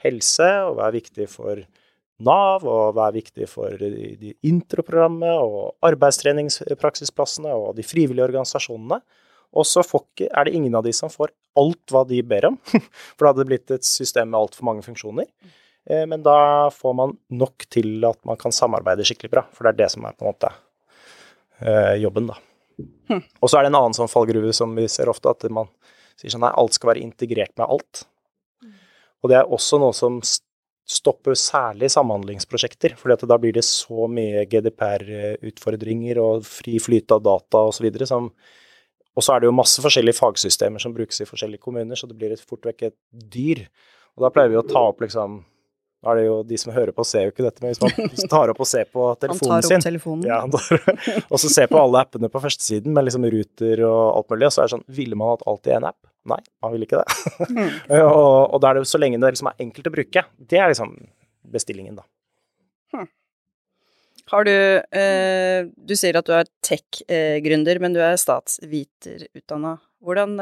[0.04, 1.64] helse, og hva er viktig for
[2.24, 9.02] Nav, og hva er viktig for de introprogrammet og arbeidstreningspraksisplassene og de frivillige organisasjonene.
[9.56, 12.58] Og så er det ingen av de som får alt hva de ber om,
[13.16, 15.28] for da hadde det blitt et system med altfor mange funksjoner.
[15.90, 19.76] Eh, men da får man nok til at man kan samarbeide skikkelig bra, for det
[19.76, 20.52] er det som er på en måte
[21.62, 22.40] eh, jobben, da.
[23.12, 23.22] Hm.
[23.40, 25.70] Og så er det en annen sånn fallgruve som vi ser ofte, at man
[26.20, 28.06] sier sånn nei, alt skal være integrert med alt.
[29.24, 30.20] Og det er også noe som
[30.86, 37.66] stopper særlig samhandlingsprosjekter, for da blir det så mye GDPR-utfordringer og fri flyt av data
[37.72, 37.90] osv.
[38.06, 38.30] som
[39.16, 42.18] og så er det jo masse forskjellige fagsystemer som brukes i forskjellige kommuner, så det
[42.20, 42.96] blir fort vekk et
[43.32, 43.62] dyr.
[44.20, 45.40] Og da pleier vi å ta opp liksom
[46.06, 48.12] da er det jo De som hører på, ser jo ikke dette, men hvis man,
[48.36, 50.28] tar opp og ser på telefonen sin Han tar opp telefonen.
[50.28, 54.36] Ja, tar, og så ser på alle appene på førstesiden med liksom ruter og alt
[54.36, 56.12] mulig, og så er det sånn Ville man hatt alltid en app?
[56.26, 57.50] Nei, man vil ikke det.
[57.52, 57.74] Mm.
[58.02, 60.26] og, og da er det så lenge det liksom er enkelt å bruke.
[60.38, 60.96] Det er liksom
[61.54, 62.06] bestillingen, da.
[62.94, 63.10] Hmm.
[64.32, 69.78] Har du eh, Du sier at du er tech-gründer, men du er statsviterutdanna.
[70.06, 70.38] Hvordan,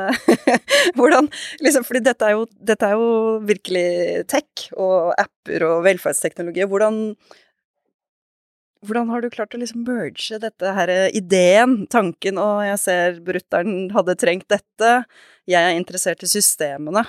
[0.97, 1.29] hvordan
[1.63, 6.65] liksom, Fordi dette er, jo, dette er, jo, virkelig tech og apper og velferdsteknologi.
[6.67, 6.99] Hvordan,
[8.83, 13.89] hvordan har du klart å liksom merge dette her ideen, tanken og jeg ser brutter'n
[13.95, 14.93] hadde trengt dette,
[15.49, 17.05] jeg er interessert i systemene.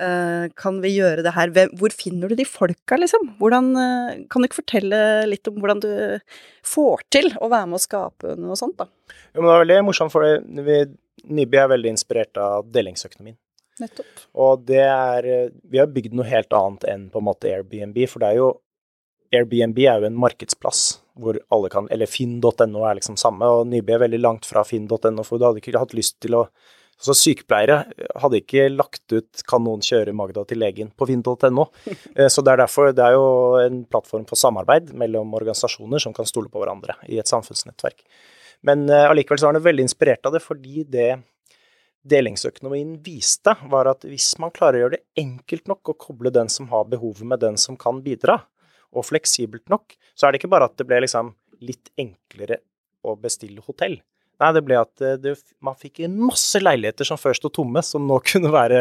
[0.00, 1.50] Uh, kan vi gjøre det her?
[1.76, 3.34] Hvor finner du de folka, liksom?
[3.40, 5.90] Hvordan, uh, kan du ikke fortelle litt om hvordan du
[6.64, 8.86] får til å være med å skape noe sånt, da?
[9.34, 13.36] Jo, men det er veldig morsomt, for Nyby er veldig inspirert av delingsøkonomien.
[13.82, 14.24] Nettopp.
[14.40, 18.22] Og det er Vi har bygd noe helt annet enn på en måte Airbnb, for
[18.22, 18.50] det er jo
[19.34, 23.94] Airbnb er jo en markedsplass hvor alle kan Eller finn.no er liksom samme, og Nyby
[23.94, 26.46] er veldig langt fra finn.no, for du hadde ikke hatt lyst til å
[27.00, 27.78] så Sykepleiere
[28.20, 31.64] hadde ikke lagt ut 'kan noen kjøre Magda til legen' på finn.no.
[32.16, 36.12] Eh, så det er derfor det er jo en plattform for samarbeid mellom organisasjoner som
[36.12, 38.04] kan stole på hverandre i et samfunnsnettverk.
[38.62, 41.22] Men uh, allikevel så var han veldig inspirert av det, fordi det
[42.04, 46.48] delingsøkonomien viste, var at hvis man klarer å gjøre det enkelt nok å koble den
[46.52, 48.42] som har behovet med den som kan bidra,
[48.90, 52.60] og fleksibelt nok, så er det ikke bare at det ble liksom litt enklere
[53.06, 53.98] å bestille hotell.
[54.40, 58.06] Nei, det ble at eh, det, man fikk masse leiligheter som før sto tomme, som
[58.08, 58.80] nå kunne være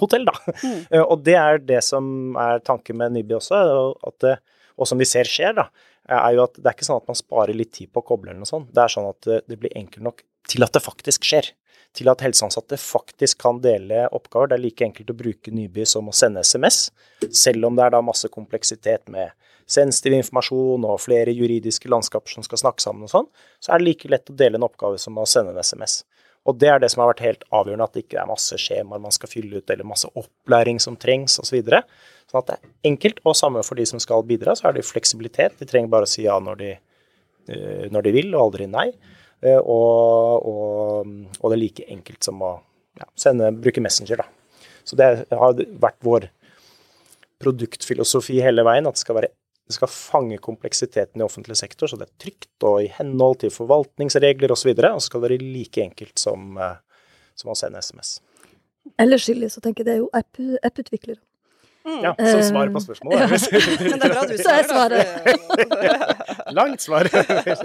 [0.00, 0.36] hotell, da.
[0.62, 0.82] Mm.
[1.04, 3.62] og det er det som er tanken med Nibi også,
[4.24, 4.36] det,
[4.80, 5.68] og som vi ser skjer, da,
[6.08, 8.32] er jo at det er ikke sånn at man sparer litt tid på å koble
[8.32, 8.72] eller noe sånt.
[8.74, 11.52] Det er sånn at det blir enkelt nok til at det faktisk skjer
[11.96, 14.50] til at helseansatte faktisk kan dele oppgaver.
[14.50, 16.86] Det er like enkelt å bruke Nyby som å sende SMS,
[17.30, 19.34] selv om det er da masse kompleksitet med
[19.70, 23.28] sensitiv informasjon og flere juridiske landskaper som skal snakke sammen og sånn,
[23.62, 26.02] så er det like lett å dele en oppgave som å sende en SMS.
[26.48, 29.02] Og det er det som har vært helt avgjørende, at det ikke er masse skjemaer
[29.02, 31.52] man skal fylle ut, eller masse opplæring som trengs, osv.
[31.52, 31.84] Så videre.
[32.30, 34.86] sånn at det er enkelt, og samme for de som skal bidra, så er det
[34.88, 35.54] fleksibilitet.
[35.60, 36.70] De trenger bare å si ja når de,
[37.46, 38.88] eh, når de vil, og aldri nei.
[39.42, 42.54] Eh, og, og, og, det er like enkelt som å
[43.00, 44.22] ja, sende, bruke Messenger.
[44.22, 44.66] Da.
[44.86, 46.28] Så det har vært vår
[47.42, 49.32] produktfilosofi hele veien, at det skal, være,
[49.66, 53.54] det skal fange kompleksiteten i offentlig sektor, så det er trygt og i henhold til
[53.54, 54.70] forvaltningsregler osv.
[54.70, 56.78] Og, så og så skal det være like enkelt som, eh,
[57.38, 58.20] som å sende SMS.
[59.02, 61.20] Ellers Silje, så tenker jeg det er jo app-utviklere.
[61.84, 62.04] Mm.
[62.04, 63.20] Ja, som svar på spørsmålet.
[63.20, 63.26] Ja.
[63.90, 64.36] Men det er bra du
[64.70, 65.04] svarer.
[66.58, 67.08] Langt svar.
[67.12, 67.56] ja.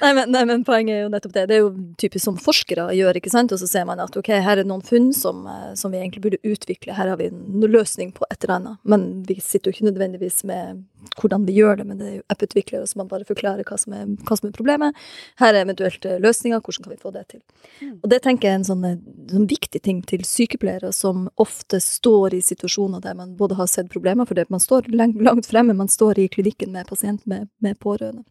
[0.00, 1.42] Nei men, nei, men, poenget er jo nettopp det.
[1.50, 3.52] Det er jo typisk som forskere gjør, ikke sant.
[3.52, 6.22] Og så ser man at ok, her er noen funn som, eh, som, vi egentlig
[6.24, 6.94] burde utvikle.
[6.96, 8.80] Her har vi en løsning på et eller annet.
[8.88, 10.80] Men vi sitter jo ikke nødvendigvis med
[11.20, 13.94] hvordan vi gjør det, men det er jo app-utviklere som man bare forklarer hva som,
[13.96, 14.98] er, hva som er problemet.
[15.40, 17.42] Her er eventuelt løsninger, hvordan kan vi få det til.
[17.80, 17.94] Mm.
[18.00, 18.98] Og det tenker jeg er en sånn, eh,
[19.32, 23.92] sånn, viktig ting til sykepleiere som ofte står i situasjoner der man både har sett
[23.92, 28.24] problemer, for man står langt fremme, man står i klinikken med pasient med, med pårørende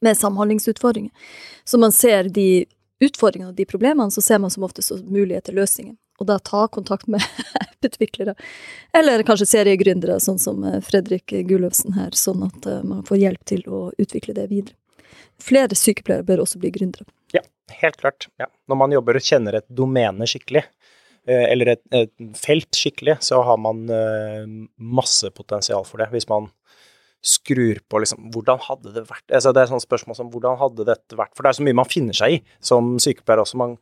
[0.00, 1.10] med samhandlingsutfordringer.
[1.64, 2.66] Så man ser de
[3.02, 5.96] utfordringene og de problemene, så ser man som oftest mulighet til løsninger.
[6.18, 7.22] Og da ta kontakt med
[7.62, 8.34] app-utviklere,
[8.96, 13.44] eller kanskje seriegründere, sånn som eh, Fredrik Gulløvsen her, sånn at eh, man får hjelp
[13.48, 14.74] til å utvikle det videre.
[15.42, 17.06] Flere sykepleiere bør også bli gründere.
[17.34, 17.44] Ja,
[17.84, 18.26] helt klart.
[18.42, 18.48] Ja.
[18.70, 20.64] Når man jobber og kjenner et domene skikkelig,
[21.30, 23.86] eh, eller et, et, felt skikkelig, så har man
[24.76, 26.10] masse potensial for det.
[26.14, 26.50] Hvis man
[27.24, 29.24] skrur på liksom Hvordan hadde det vært?
[29.26, 31.34] Altså, det er sånne spørsmål som hvordan hadde dette vært?
[31.34, 33.58] For det er så mye man finner seg i som sykepleier også.
[33.58, 33.74] Man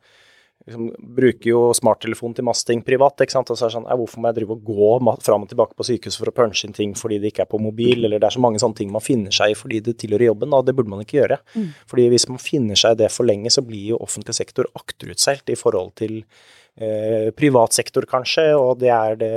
[0.67, 3.23] liksom, bruker jo smarttelefon til masse ting privat.
[3.23, 3.49] ikke sant?
[3.51, 4.89] Og så er det sånn Hvorfor må jeg drive og gå
[5.25, 7.61] fram og tilbake på sykehuset for å punche inn ting fordi det ikke er på
[7.61, 8.05] mobil?
[8.05, 10.53] Eller det er så mange sånne ting man finner seg i fordi det tilhører jobben.
[10.53, 11.39] Og det burde man ikke gjøre.
[11.55, 11.71] Mm.
[11.89, 15.53] Fordi hvis man finner seg i det for lenge, så blir jo offentlig sektor akterutseilt
[15.53, 18.49] i forhold til eh, privat sektor, kanskje.
[18.59, 19.33] Og det er det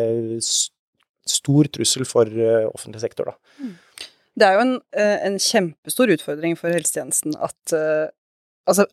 [1.30, 3.62] stor trussel for eh, offentlig sektor, da.
[3.62, 3.76] Mm.
[4.40, 8.08] Det er jo en, eh, en, kjempestor utfordring for helsetjenesten at uh,
[8.68, 8.84] Altså,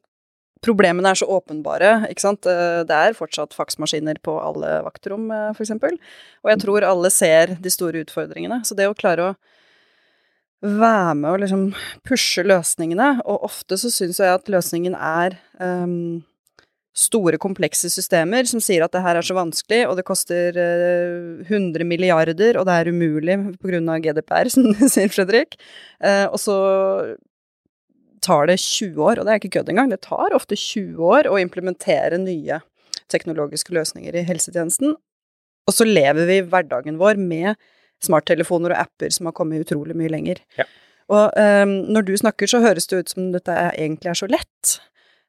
[0.65, 2.47] problemene er så åpenbare, ikke sant.
[2.49, 5.99] Eh, det er fortsatt faksmaskiner på alle vaktrom, for eksempel.
[6.45, 8.63] Og jeg tror alle ser de store utfordringene.
[8.67, 9.37] Så det å klare å
[10.61, 11.67] være med og liksom
[12.07, 16.23] pushe løsningene, og ofte så syns jeg at løsningen er um,
[16.97, 21.43] store, komplekse systemer som sier at det her er så vanskelig, og det koster uh,
[21.45, 23.99] eh, 100 milliarder, og det er umulig pga.
[24.01, 25.59] GDPR, som sier Fredrik.
[26.01, 26.57] Uh, og så
[28.25, 31.29] tar det 20 år, og det er ikke kødd engang, det tar ofte 20 år
[31.29, 32.61] å implementere nye
[33.11, 34.95] teknologiske løsninger i helsetjenesten.
[35.67, 37.55] Og så lever vi hverdagen vår med
[38.03, 40.41] smarttelefoner og apper som har kommet utrolig mye lenger.
[40.59, 40.67] Ja.
[41.13, 44.77] Og um, når du snakker, så høres det ut som dette egentlig er så lett.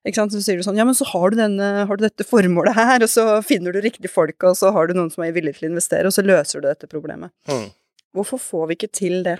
[0.07, 0.35] Ikke sant?
[0.35, 3.05] Så sier du sånn Ja, men så har du, denne, har du dette formålet her,
[3.05, 5.68] og så finner du riktige folk, og så har du noen som er villig til
[5.68, 7.33] å investere, og så løser du dette problemet.
[7.51, 7.68] Mm.
[8.16, 9.38] Hvorfor får vi ikke til det?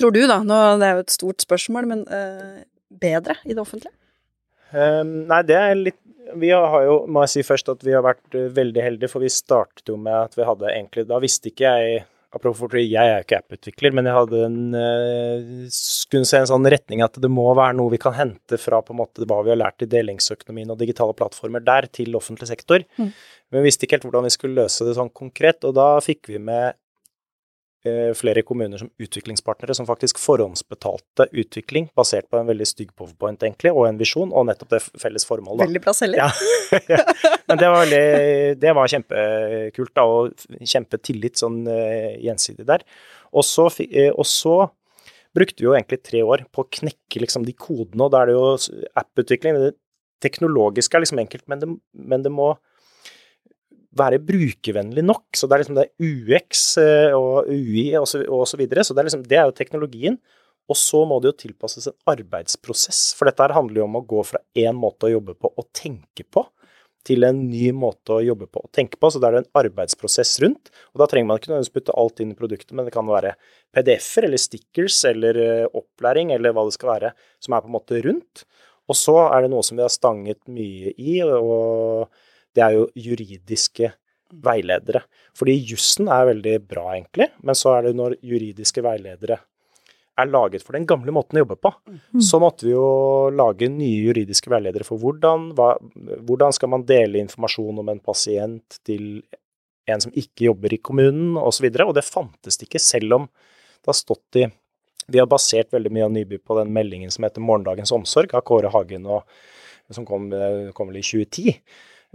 [0.00, 2.60] Tror du, da, nå, det er jo et stort spørsmål, men uh,
[3.00, 3.94] bedre i det offentlige?
[4.72, 5.98] Um, nei, det er litt
[6.40, 9.24] Vi har jo, må jeg si først, at vi har vært uh, veldig heldige, for
[9.24, 13.18] vi startet jo med at vi hadde egentlig Da visste ikke jeg Apropos jeg er
[13.18, 17.28] jo ikke app-utvikler, men jeg hadde en, uh, skulle se en sånn retning at det
[17.28, 19.88] må være noe vi kan hente fra på en måte hva vi har lært i
[19.92, 22.86] delingsøkonomien og digitale plattformer der, til offentlig sektor.
[22.96, 23.10] Mm.
[23.12, 26.32] Men vi visste ikke helt hvordan vi skulle løse det sånn konkret, og da fikk
[26.32, 26.81] vi med Eh,
[28.14, 33.72] flere kommuner som utviklingspartnere som faktisk forhåndsbetalte utvikling basert på en veldig stygg powerpoint egentlig,
[33.74, 35.64] og en visjon, og nettopp det felles formålet.
[35.66, 36.30] Veldig bra selger.
[36.88, 37.02] Ja.
[37.48, 38.04] Men det var, veldig,
[38.62, 42.84] det var kjempekult, da, og kjempetillit sånn uh, gjensidig der.
[43.36, 44.56] Og så, uh, og så,
[45.36, 48.30] brukte vi jo egentlig tre år på å knekke liksom de kodene, og da er
[48.30, 49.58] det jo app-utvikling.
[49.58, 49.72] Det
[50.24, 52.52] teknologiske er liksom enkelt, men det, men det må
[53.98, 55.26] være brukervennlig nok.
[55.36, 58.84] Så det er liksom det UX eh, og UI og så, og så videre.
[58.86, 60.18] Så det er, liksom, det er jo teknologien.
[60.70, 64.04] Og så må det jo tilpasses en arbeidsprosess, for dette her handler jo om å
[64.08, 66.44] gå fra én måte å jobbe på og tenke på,
[67.02, 69.10] til en ny måte å jobbe på og tenke på.
[69.10, 70.70] Så da er det en arbeidsprosess rundt.
[70.94, 73.34] Og da trenger man ikke nødvendigvis putte alt inn i produktet, men det kan være
[73.74, 77.10] PDF-er eller stickers eller uh, opplæring eller hva det skal være,
[77.42, 78.44] som er på en måte rundt.
[78.86, 82.06] Og så er det noe som vi har stanget mye i, og
[82.56, 83.92] det er jo juridiske
[84.44, 85.04] veiledere.
[85.36, 89.40] Fordi jussen er veldig bra, egentlig, men så er det når juridiske veiledere
[90.20, 91.72] er laget for den gamle måten å jobbe på.
[91.88, 92.22] Mm.
[92.24, 95.74] Så måtte vi jo lage nye juridiske veiledere for hvordan, hva,
[96.20, 99.22] hvordan skal man dele informasjon om en pasient til
[99.90, 101.46] en som ikke jobber i kommunen, osv.
[101.46, 104.50] Og, så videre, og det fantes det ikke, selv om det har stått i
[105.10, 108.44] Vi har basert veldig mye av Nyby på den meldingen som heter 'Morgendagens omsorg' av
[108.46, 109.24] Kåre Hagen, og,
[109.90, 110.30] som kom,
[110.76, 111.56] kom vel i 2010.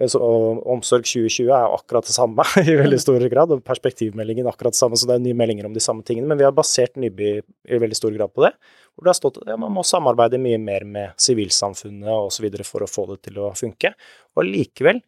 [0.06, 4.80] Så Omsorg 2020 er akkurat det samme i veldig stor grad, og perspektivmeldingen akkurat det
[4.80, 6.30] samme, så det er nye meldinger om de samme tingene.
[6.30, 8.52] Men vi har basert Nyby i veldig stor grad på det,
[8.94, 12.46] hvor det har stått at ja, man må samarbeide mye mer med sivilsamfunnet osv.
[12.68, 13.96] for å få det til å funke.
[14.38, 15.02] Og likevel,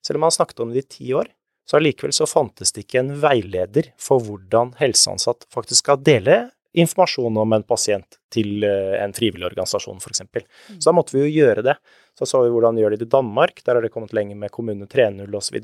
[0.00, 1.28] selv om man har snakket om det i ti år,
[1.68, 6.40] så allikevel så fantes det ikke en veileder for hvordan helseansatt faktisk skal dele
[6.78, 10.22] informasjon om en pasient til eh, en frivillig organisasjon, f.eks.
[10.22, 10.78] Mm.
[10.78, 11.76] Så da måtte vi jo gjøre det.
[12.18, 14.52] Så så vi hvordan de gjør det i Danmark, der har det kommet lenger med
[14.54, 15.60] kommune 3.0 osv.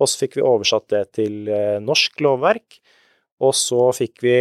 [0.00, 2.78] Og så fikk vi oversatt det til eh, norsk lovverk,
[3.44, 4.36] og så fikk vi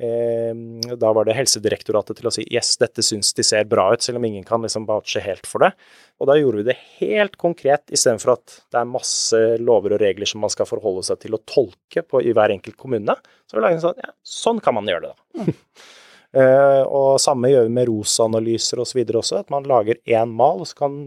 [0.00, 4.18] Da var det Helsedirektoratet til å si yes, dette syns de ser bra ut, selv
[4.18, 5.70] om ingen kan liksom vouche helt for det.
[6.18, 10.28] Og da gjorde vi det helt konkret, istedenfor at det er masse lover og regler
[10.28, 13.14] som man skal forholde seg til å tolke på, i hver enkelt kommune.
[13.46, 15.42] Så vi laget en sånn ja, sånn kan man gjøre det, da.
[15.42, 15.52] Mm.
[16.32, 19.04] Uh, og samme gjør vi med ROS-analyser osv.
[19.04, 20.98] Og også, at man lager én mal, og så kan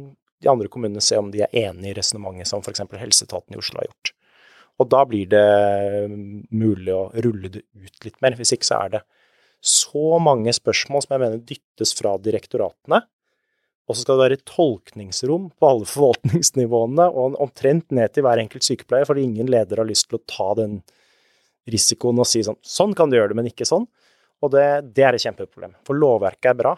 [0.43, 2.85] de andre kommunene se om de er enig i resonnementet som f.eks.
[3.01, 4.14] Helseetaten i Oslo har gjort.
[4.81, 5.45] Og da blir det
[6.51, 8.35] mulig å rulle det ut litt mer.
[8.35, 9.03] Hvis ikke så er det
[9.65, 13.01] så mange spørsmål som jeg mener dyttes fra direktoratene.
[13.85, 18.65] Og så skal det være tolkningsrom på alle forvaltningsnivåene, og omtrent ned til hver enkelt
[18.65, 20.79] sykepleier, fordi ingen leder har lyst til å ta den
[21.69, 23.87] risikoen og si sånn Sånn kan du gjøre det, men ikke sånn.
[24.43, 24.65] Og det,
[24.97, 25.73] det er et kjempeproblem.
[25.87, 26.75] For lovverket er bra,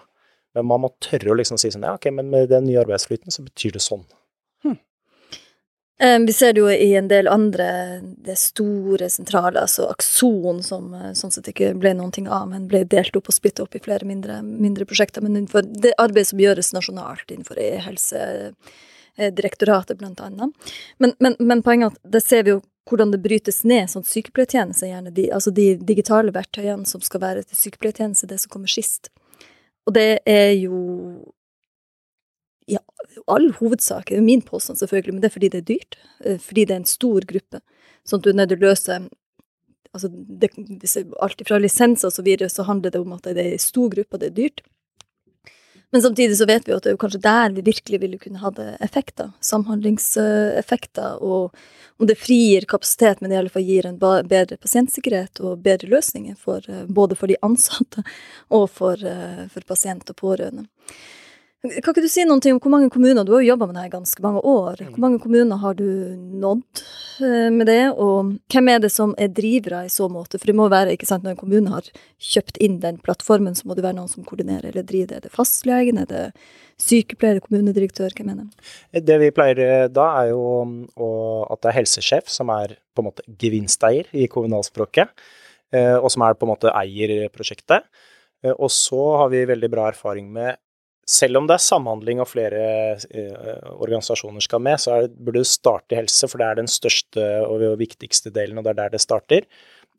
[0.56, 3.34] men man må tørre å liksom si sånn Ja, ok, men med den nye arbeidsflyten
[3.34, 4.06] så betyr det sånn.
[5.98, 11.32] Vi ser det jo i en del andre det store, sentrale, altså Akson, som sånn
[11.34, 14.06] sett ikke ble noen ting av, men ble delt opp og splittet opp i flere
[14.06, 15.26] mindre, mindre prosjekter.
[15.26, 20.54] Men innenfor det arbeidet som gjøres nasjonalt innenfor e-helsedirektoratet, blant annet.
[21.02, 24.06] Men, men, men poenget er at det ser vi jo hvordan det brytes ned sånn
[24.08, 28.72] sykepleiertjeneste, gjerne de, altså de digitale verktøyene som skal være til sykepleiertjeneste, det som kommer
[28.72, 29.12] sist.
[29.88, 30.78] Og det er jo
[32.68, 32.80] ja,
[33.32, 36.00] all hovedsak, er min påstand selvfølgelig, men det er fordi det er dyrt.
[36.24, 37.62] Eh, fordi det er en stor gruppe.
[38.08, 39.02] Sånn at du løse
[39.96, 40.52] altså det,
[41.24, 43.90] Alt fra lisenser og så videre, så handler det om at det er en stor
[43.94, 44.66] gruppe, og det er dyrt.
[45.92, 48.60] Men samtidig så vet vi at det er kanskje der vi virkelig ville kunne hatt
[48.84, 49.32] effekter.
[49.40, 51.22] Samhandlingseffekter.
[51.24, 51.56] Og
[51.98, 56.36] om det frigir kapasitet, men i alle fall gir en bedre pasientsikkerhet og bedre løsninger
[56.36, 58.04] for, eh, både for de ansatte
[58.52, 60.68] og for, eh, for pasient og pårørende.
[61.66, 63.76] Kan ikke du si noen ting om hvor mange kommuner Du har jo jobba med
[63.80, 64.82] det her ganske mange år.
[64.92, 66.82] Hvor mange kommuner har du nådd
[67.26, 70.38] eh, med det, og hvem er det som er drivere i så måte?
[70.38, 71.88] For det må være, ikke sant, når en kommune har
[72.22, 75.18] kjøpt inn den plattformen, så må det være noen som koordinerer eller driver det.
[75.18, 76.22] Er det fastlegen, er det
[76.84, 79.02] sykepleier, kommunedirektør, hvem er det?
[79.10, 80.46] Det vi pleier eh, da, er jo
[81.50, 85.10] at det er helsesjef som er på en måte gevinsteier i kommunalspråket,
[85.74, 87.90] eh, og som er på en måte eier prosjektet.
[88.54, 90.62] Og så har vi veldig bra erfaring med
[91.08, 92.64] selv om det er samhandling og flere
[92.98, 96.72] eh, organisasjoner skal med, så det, burde det starte i helse, for det er den
[96.72, 99.48] største og viktigste delen, og det er der det starter.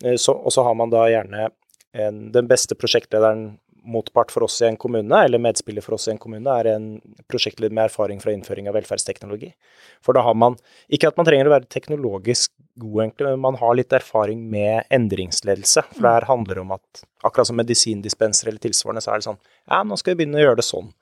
[0.05, 1.49] Eh, og så har man da gjerne
[1.97, 3.57] en, den beste prosjektlederen
[3.89, 6.89] motpart for oss i en kommune, eller medspiller for oss i en kommune, er en
[7.31, 9.53] prosjektleder med erfaring fra innføring av velferdsteknologi.
[10.05, 10.59] For da har man
[10.93, 14.85] Ikke at man trenger å være teknologisk god, egentlig, men man har litt erfaring med
[14.95, 15.85] endringsledelse.
[15.95, 19.41] For det her handler om at akkurat som medisindispenser eller tilsvarende, så er det sånn
[19.69, 20.93] Ja, nå skal vi begynne å gjøre det sånn.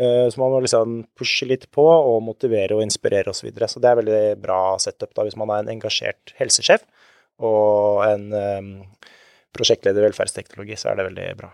[0.00, 3.40] Eh, så man må liksom pushe litt på og motivere og inspirere osv.
[3.40, 3.68] Så, videre.
[3.70, 6.84] så det er veldig bra setup da, hvis man er en engasjert helsesjef
[7.44, 8.68] og en um,
[9.56, 11.50] prosjektleder i velferdsteknologi, så er det veldig bra.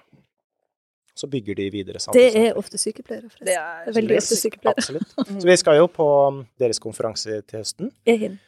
[1.19, 2.19] Så bygger de videre sammen.
[2.19, 3.49] Det er ofte sykepleiere, forresten.
[3.51, 4.79] Det er, det er veldig ofte sykepleiere.
[4.79, 5.17] Absolutt.
[5.43, 7.91] Så vi skal jo på um, deres konferanse til høsten.
[8.07, 8.39] EHIN.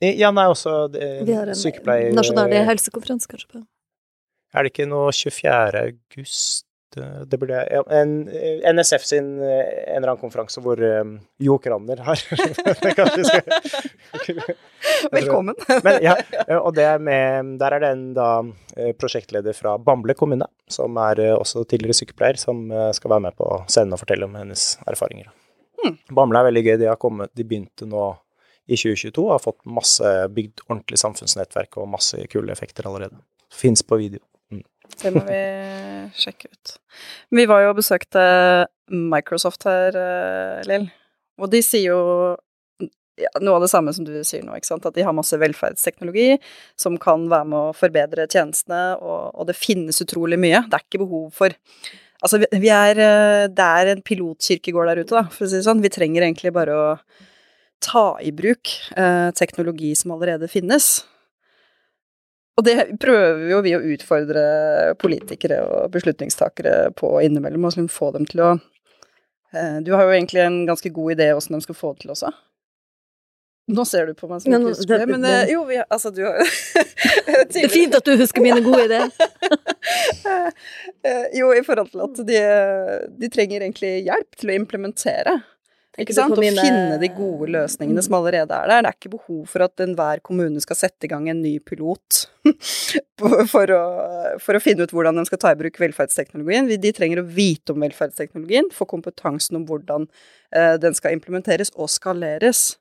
[0.00, 1.22] Ja, nei, også sykepleier...
[1.28, 2.12] Vi har en sykepleier...
[2.16, 3.48] nasjonal helsekonferanse, kanskje.
[3.52, 3.62] på.
[4.54, 5.86] Er det ikke noe 24.
[5.86, 8.26] august Det, det burde ja, en,
[8.74, 12.18] NSF sin en eller annen konferanse hvor um, Jo Kranner har
[15.12, 15.54] Velkommen.
[15.84, 16.16] Men, ja,
[16.58, 18.30] og det med, der er det en da,
[18.98, 22.66] prosjektleder fra Bamble kommune, som er også tidligere sykepleier, som
[22.96, 25.30] skal være med på scenen og fortelle om hennes erfaringer.
[25.84, 25.94] Mm.
[26.16, 26.74] Bamble er veldig gøy.
[26.82, 28.10] De har kommet, de begynte nå
[28.70, 33.18] i 2022 og har fått masse bygd ordentlig samfunnsnettverk og masse kule effekter allerede.
[33.50, 34.22] Fins på video.
[34.98, 35.40] Det må vi
[36.18, 36.76] sjekke ut.
[37.36, 38.22] Vi var jo og besøkte
[38.90, 40.88] Microsoft her, eh, Lill,
[41.40, 42.00] og de sier jo
[43.20, 44.86] ja, noe av det samme som du sier nå, ikke sant.
[44.88, 46.38] At de har masse velferdsteknologi
[46.80, 50.64] som kan være med å forbedre tjenestene, og, og det finnes utrolig mye.
[50.68, 51.58] Det er ikke behov for
[52.20, 55.64] Altså, vi er eh, Det er en pilotkirkegård der ute, da, for å si det
[55.64, 55.80] sånn.
[55.80, 56.88] Vi trenger egentlig bare å
[57.80, 60.98] ta i bruk eh, teknologi som allerede finnes.
[62.58, 64.42] Og det prøver jo vi å utfordre
[65.00, 68.50] politikere og beslutningstakere på innimellom, og liksom få dem til å
[69.54, 72.14] eh, Du har jo egentlig en ganske god idé åssen de skal få det til
[72.16, 72.32] også.
[73.70, 76.24] Nå ser du på meg som ikke husker det, men eh, jo, vi, altså du
[76.26, 76.40] har
[77.50, 79.10] Det er fint at du husker mine gode ideer.
[81.00, 82.40] Eh, jo, i forhold til at de,
[83.22, 85.32] de trenger egentlig hjelp til å implementere
[85.98, 86.36] ikke sant?
[86.36, 88.84] Å finne de gode løsningene som allerede er der.
[88.84, 92.20] Det er ikke behov for at enhver kommune skal sette i gang en ny pilot
[93.50, 93.80] for, å,
[94.38, 96.70] for, å, finne ut hvordan de skal ta i bruk velferdsteknologien.
[96.70, 100.06] De trenger å vite om velferdsteknologien, få kompetansen om hvordan
[100.54, 102.78] eh, den skal implementeres og skaleres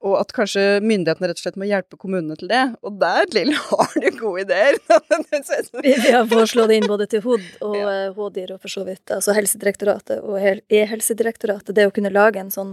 [0.00, 2.62] og at kanskje myndighetene rett og slett må hjelpe kommunene til det.
[2.86, 4.78] Og der, Lill, har du gode ideer!
[5.84, 7.92] vi, har foreslått inn både til HOD og ja.
[8.16, 12.52] HDIR eh, og for så vidt, altså Helsedirektoratet og E-helsedirektoratet, det å kunne lage en
[12.54, 12.72] sånn,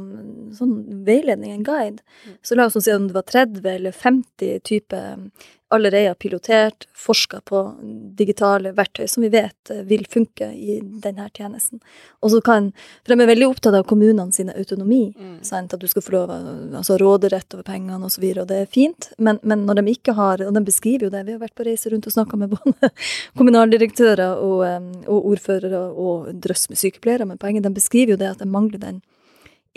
[0.56, 2.06] sånn veiledning, en guide.
[2.24, 2.40] Mm.
[2.48, 5.28] Så la oss si om det var 30 eller 50 typer
[5.70, 7.76] allerede har pilotert, forska på
[8.18, 11.82] digitale verktøy som vi vet eh, vil funke i denne tjenesten.
[12.24, 12.72] Og så kan,
[13.04, 15.14] For de er veldig opptatt av kommunene sine autonomi.
[15.18, 15.36] Mm.
[15.44, 15.74] Sant?
[15.74, 18.62] At du skal få lov altså råderett over pengene osv., og, så videre, og det
[18.62, 19.10] er fint.
[19.18, 21.66] Men, men, når de ikke har Og de beskriver jo det, vi har vært på
[21.68, 22.90] reise rundt og snakka med både
[23.38, 24.64] kommunaldirektører og,
[25.06, 28.80] og ordførere og drøss med sykepleiere, men poenget de beskriver jo det at de mangler
[28.82, 29.02] den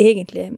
[0.00, 0.52] egentlig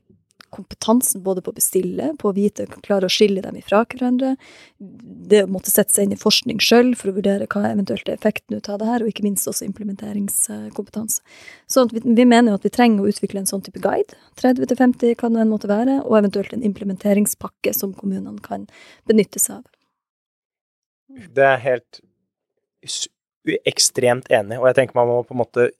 [0.52, 4.34] kompetansen både på å bestille, på å vite, klare å skille dem ifra hverandre,
[4.78, 8.18] det å måtte sette seg inn i forskning sjøl for å vurdere hva eventuelt er
[8.18, 11.22] effekten ut av det her, og ikke minst også implementeringskompetanse.
[11.70, 15.16] Så vi, vi, mener jo at vi trenger å utvikle en sånn type guide, 30-50
[15.20, 18.68] kan det en måte være, og eventuelt en implementeringspakke som kommunene kan
[19.08, 19.68] benytte seg av.
[21.32, 22.02] Det er helt
[23.66, 25.70] ekstremt enig, og jeg tenker man må på en måte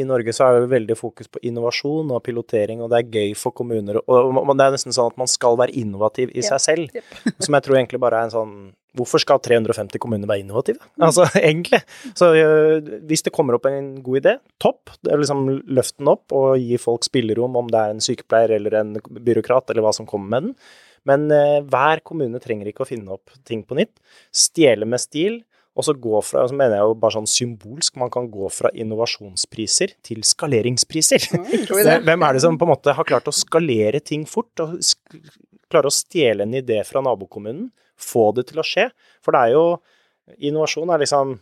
[0.00, 3.36] i Norge så er det veldig fokus på innovasjon og pilotering, og det er gøy
[3.38, 4.00] for kommuner.
[4.08, 6.94] Og det er nesten sånn at man skal være innovativ i seg selv.
[6.96, 7.16] Yep.
[7.46, 8.60] Som jeg tror egentlig bare er en sånn
[8.98, 10.80] Hvorfor skal 350 kommuner være innovative?
[10.96, 11.04] Mm.
[11.06, 11.78] Altså, egentlig.
[12.18, 12.32] Så
[13.06, 14.90] hvis det kommer opp en god idé, topp.
[14.98, 18.56] Det er liksom Løft den opp og gi folk spillerom, om det er en sykepleier
[18.56, 20.56] eller en byråkrat eller hva som kommer med den.
[21.06, 23.94] Men eh, hver kommune trenger ikke å finne opp ting på nytt.
[24.34, 25.38] Stjele med stil
[25.78, 28.72] og så gå fra, så mener jeg jo bare sånn symbolsk, man kan gå fra
[28.74, 31.28] innovasjonspriser til skaleringspriser.
[31.38, 31.46] Mm,
[32.08, 34.80] Hvem er det som på en måte har klart å skalere ting fort, og
[35.70, 37.68] klare å stjele en idé fra nabokommunen,
[38.00, 38.88] få det til å skje?
[39.24, 39.64] For det er jo
[40.46, 41.32] Innovasjon er liksom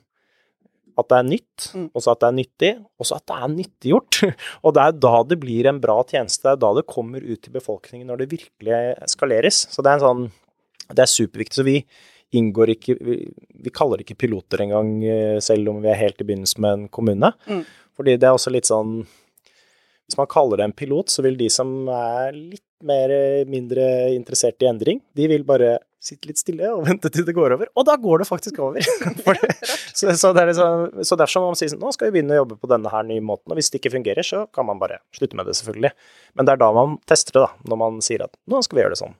[0.99, 1.87] at det er nytt, mm.
[1.93, 4.19] og så at det er nyttig, og så at det er nyttiggjort.
[4.67, 7.43] Og det er da det blir en bra tjeneste, det er da det kommer ut
[7.45, 8.81] til befolkningen når det virkelig
[9.13, 9.61] skaleres.
[9.71, 10.25] Så det er en sånn
[10.89, 11.61] Det er superviktig.
[11.61, 11.77] Så vi
[12.37, 13.19] inngår ikke vi,
[13.65, 16.77] vi, kaller det ikke piloter engang, eh, selv om vi er helt i begynnelsen med
[16.77, 17.33] en kommune.
[17.49, 17.65] Mm.
[17.97, 19.01] Fordi det er også litt sånn
[20.09, 24.15] Hvis man kaller det en pilot, så vil de som er litt mer, eh, mindre
[24.15, 27.69] interessert i endring, de vil bare sitte litt stille og vente til det går over.
[27.77, 28.81] Og da går det faktisk over!
[29.99, 32.57] så, så, det liksom, så, dersom man sier sånn Nå skal vi begynne å jobbe
[32.61, 33.53] på denne her nye måten.
[33.53, 35.93] Og hvis det ikke fungerer, så kan man bare slutte med det, selvfølgelig.
[36.39, 37.71] Men det er da man tester det, da.
[37.73, 39.19] Når man sier at nå skal vi gjøre det sånn.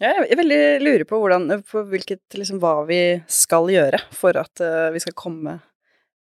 [0.00, 0.24] Hm.
[0.24, 4.88] er veldig lurer på, hvordan, på hvilket, liksom, hva vi skal gjøre for at uh,
[4.94, 5.58] vi skal komme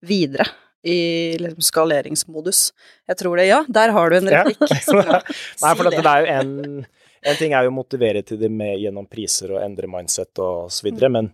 [0.05, 0.47] videre
[0.88, 2.71] i liksom, skaleringsmodus.
[3.09, 3.63] Jeg tror det, ja.
[3.67, 4.61] Der har du en replikk.
[4.88, 5.19] Ja.
[5.61, 5.99] Nei, for det.
[5.99, 6.88] det er jo en,
[7.28, 10.71] en ting er jo å motivere til det med gjennom priser og endre mindset og
[10.73, 11.17] så videre, mm.
[11.17, 11.32] men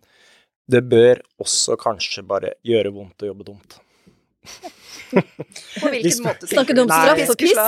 [0.72, 3.80] det bør også kanskje bare gjøre vondt å jobbe dumt.
[5.14, 6.48] På hvilken måte?
[6.50, 7.60] Snakker du om straff og pisk?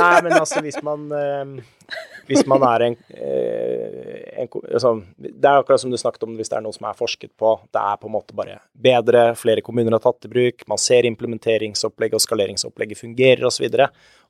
[0.00, 5.60] Nei, men altså hvis man uh, hvis man er en, eh, en, altså, Det er
[5.60, 7.54] akkurat som du snakket om hvis det er noe som er forsket på.
[7.72, 11.08] Det er på en måte bare bedre, flere kommuner har tatt i bruk, man ser
[11.08, 13.66] implementeringsopplegget og skaleringsopplegget fungerer osv.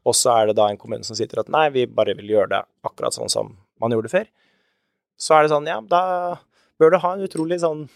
[0.05, 2.53] Og så er det da en kommune som sitter at nei, vi bare vil gjøre
[2.53, 4.27] det akkurat sånn som man gjorde før.
[5.21, 6.41] Så er det sånn, ja, da
[6.81, 7.87] bør du ha en utrolig sånn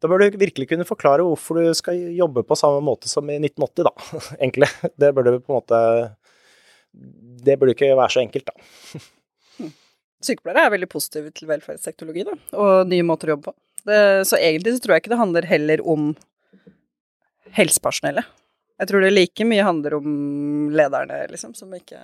[0.00, 3.36] Da bør du virkelig kunne forklare hvorfor du skal jobbe på samme måte som i
[3.36, 3.92] 1980, da.
[4.40, 4.70] Egentlig.
[4.96, 5.80] Det bør du på en måte
[6.92, 9.00] Det burde ikke være så enkelt, da.
[10.20, 13.56] Sykepleiere er veldig positive til velferdsteknologi, da, og nye måter å jobbe på.
[13.88, 16.10] Det, så egentlig så tror jeg ikke det handler heller om
[17.56, 18.28] helsepersonellet.
[18.80, 20.10] Jeg tror det like mye handler om
[20.76, 22.00] lederne, liksom, som ikke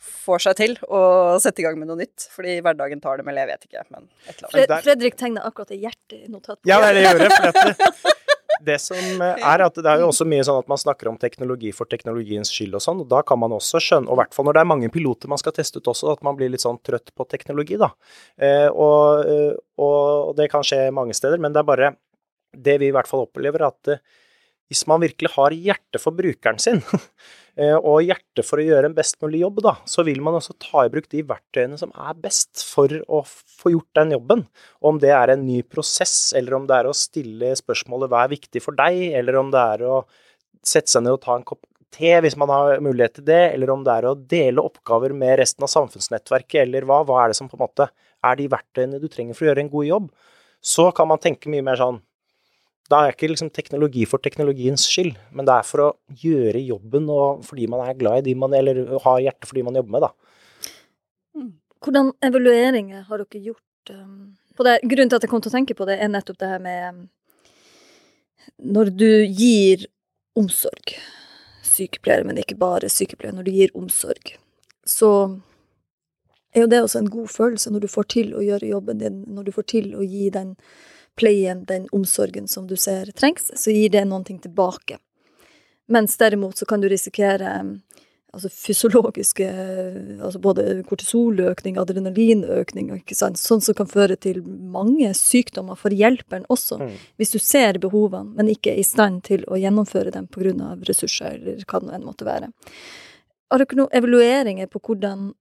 [0.00, 1.00] får seg til å
[1.40, 2.26] sette i gang med noe nytt.
[2.32, 4.86] Fordi hverdagen tar dem, eller jeg vet ikke, men et eller annet.
[4.86, 6.64] Fredrik tegna akkurat et hjerte i notatet.
[6.68, 8.16] Ja, det gjør det jeg
[8.64, 11.72] det, som er at det er jo også mye sånn at man snakker om teknologi
[11.76, 14.48] for teknologiens skyld og sånn, og da kan man også skjønne, og i hvert fall
[14.48, 16.80] når det er mange piloter man skal teste ut også, at man blir litt sånn
[16.86, 17.90] trøtt på teknologi, da.
[18.40, 21.92] Eh, og, eh, og, det kan skje mange steder, men det er bare
[22.50, 24.02] det vi i hvert fall opplever, at eh,
[24.70, 27.00] hvis man virkelig har hjerte for brukeren sin, Eh,
[27.58, 30.84] og hjerte for å gjøre en best mulig jobb, da, så vil man også ta
[30.86, 34.44] i bruk de verktøyene som er best for å få gjort den jobben.
[34.80, 38.34] Om det er en ny prosess, eller om det er å stille spørsmålet hva er
[38.36, 39.98] viktig for deg, eller om det er å
[40.62, 43.72] sette seg ned og ta en kopp te hvis man har mulighet til det, eller
[43.74, 47.02] om det er å dele oppgaver med resten av samfunnsnettverket, eller hva.
[47.06, 49.64] Hva er det som på en måte er de verktøyene du trenger for å gjøre
[49.64, 50.06] en god jobb?
[50.60, 52.00] Så kan man tenke mye mer sånn
[52.90, 55.90] da er ikke liksom teknologi for teknologiens skyld, men det er for å
[56.22, 59.64] gjøre jobben og fordi man er glad i de man Eller har hjerte for de
[59.66, 60.10] man jobber med, da.
[61.38, 61.52] Mm.
[61.80, 64.80] Hvordan evalueringer har dere gjort um, på det?
[64.82, 66.88] Grunnen til at jeg kom til å tenke på det, er nettopp det her med
[66.88, 67.00] um,
[68.74, 69.86] Når du gir
[70.38, 70.96] omsorg,
[71.66, 74.34] sykepleiere, men ikke bare sykepleiere, når du gir omsorg,
[74.86, 75.12] så
[76.54, 79.20] er jo det også en god følelse når du får til å gjøre jobben din,
[79.30, 80.56] når du får til å gi den
[81.18, 84.98] pleien, den omsorgen som du ser trengs, så gir det noen ting tilbake.
[85.90, 87.56] Mens derimot så kan du risikere
[88.30, 89.46] altså fysiologiske
[90.22, 93.40] altså Både kortisoløkning, adrenalinøkning, ikke sant?
[93.40, 96.94] sånn som kan føre til mange sykdommer for hjelperen også, mm.
[97.18, 100.76] hvis du ser behovene, men ikke er i stand til å gjennomføre dem pga.
[100.86, 102.52] ressurser, eller hva det enn måtte være.
[103.50, 105.32] Har dere noen evalueringer på hvordan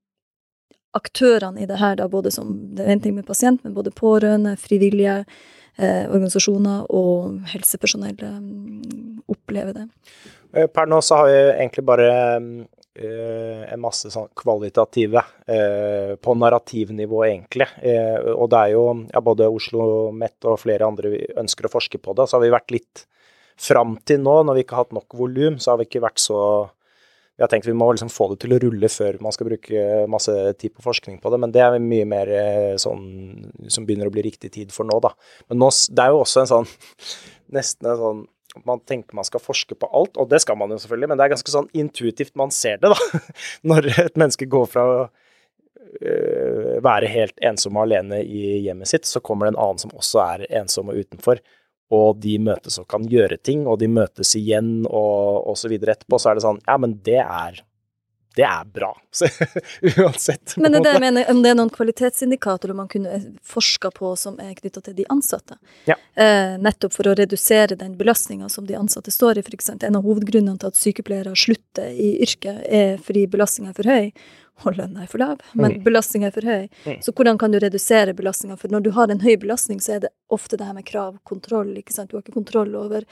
[0.97, 3.93] aktørene i det her, da, både som det er en ting med pasient, men både
[3.93, 5.49] pårørende, frivillige, eh,
[6.09, 8.41] organisasjoner og helsepersonell eh,
[9.32, 9.88] opplever det.
[10.53, 12.09] Eh, per nå så har vi egentlig bare
[12.99, 17.69] eh, en masse sånn kvalitative eh, på narrativnivå, egentlig.
[17.82, 22.01] Eh, og det er jo ja, både Oslo Met og flere andre ønsker å forske
[22.01, 22.27] på det.
[22.27, 23.05] Så har vi vært litt
[23.59, 26.21] fram til nå, når vi ikke har hatt nok volum, så har vi ikke vært
[26.23, 26.41] så
[27.40, 29.84] vi har tenkt vi må liksom få det til å rulle før man skal bruke
[30.12, 33.06] masse tid på forskning på det, men det er mye mer eh, sånn
[33.72, 35.14] som begynner å bli riktig tid for nå, da.
[35.48, 36.68] Men nå, det er jo også en sånn
[37.56, 38.20] nesten en sånn
[38.68, 41.26] man tenker man skal forske på alt, og det skal man jo selvfølgelig, men det
[41.30, 43.24] er ganske sånn intuitivt man ser det, da.
[43.72, 44.98] Når et menneske går fra å
[46.02, 49.96] øh, være helt ensom og alene i hjemmet sitt, så kommer det en annen som
[49.96, 51.40] også er ensom og utenfor
[51.90, 56.20] og de møtes og kan gjøre ting, og de møtes igjen og, så videre etterpå,
[56.22, 57.64] så er det sånn Ja, men det er
[58.38, 59.02] det er bra.
[59.98, 60.54] Uansett.
[60.58, 64.54] Men det jeg mener, om det er noen kvalitetsindikatorer man kunne forska på som er
[64.56, 65.58] knytta til de ansatte.
[65.90, 65.98] Ja.
[66.14, 69.44] Eh, nettopp for å redusere den belastninga som de ansatte står i.
[69.50, 69.90] Eksempel.
[69.90, 74.14] en av hovedgrunnene til at sykepleiere slutter i yrket, er fordi belastninga er for høy
[74.64, 75.84] og lønna er for lav, men mm.
[75.86, 76.68] belastninga er for høy.
[76.86, 76.99] Mm.
[77.05, 78.57] Så hvordan kan du redusere belastninga?
[78.60, 81.18] For når du har en høy belastning, så er det ofte det her med krav,
[81.24, 82.12] kontroll, ikke sant.
[82.12, 83.05] Du har ikke kontroll over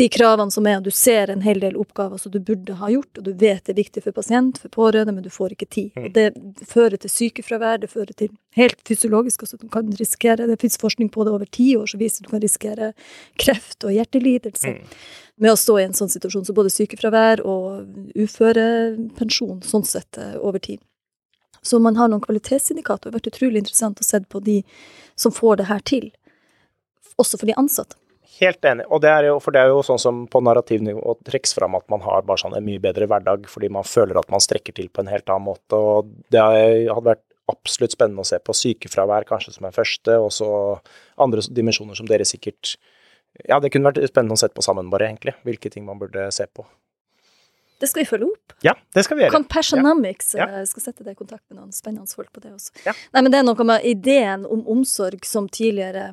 [0.00, 2.90] de kravene som er, og du ser en hel del oppgaver som du burde ha
[2.92, 5.70] gjort, og du vet det er viktig for pasient, for pårørende, men du får ikke
[5.70, 5.90] tid.
[5.96, 6.04] Mm.
[6.04, 10.60] Og det fører til sykefravær, det fører til helt fysiologisk, også, du kan risikere, det
[10.60, 12.92] fins forskning på det over ti år som viser at du kan risikere
[13.40, 14.76] kreft og hjertelidelse.
[15.42, 16.46] Med å stå i en sånn situasjon.
[16.46, 20.78] Så både sykefravær og uførepensjon sånn sett eh, over tid.
[21.62, 23.10] Så man har noen kvalitetsindikatorer.
[23.10, 24.60] Det har vært utrolig interessant å se på de
[25.18, 26.08] som får det her til.
[27.22, 27.98] Også for de ansatte.
[28.38, 28.86] Helt enig.
[28.88, 31.84] Og det er jo, for det er jo sånn som på narrativnivå trekkes fram at
[31.92, 34.88] man har bare sånn en mye bedre hverdag fordi man føler at man strekker til
[34.88, 35.78] på en helt annen måte.
[35.78, 40.30] Og det hadde vært absolutt spennende å se på sykefravær kanskje som en første, og
[40.34, 40.48] så
[41.20, 42.76] andre dimensjoner som dere sikkert
[43.48, 45.34] ja, det kunne vært spennende å sette på sammen, bare, egentlig.
[45.46, 46.66] Hvilke ting man burde se på.
[47.82, 48.52] Det skal vi følge opp.
[48.62, 49.34] Ja, det skal vi gjøre.
[49.34, 50.46] Compassionomics ja.
[50.46, 50.62] ja.
[50.70, 52.76] skal sette deg i kontakt med noen spennende folk på det også.
[52.86, 52.94] Ja.
[53.10, 56.12] Nei, men det er noe med ideen om omsorg som tidligere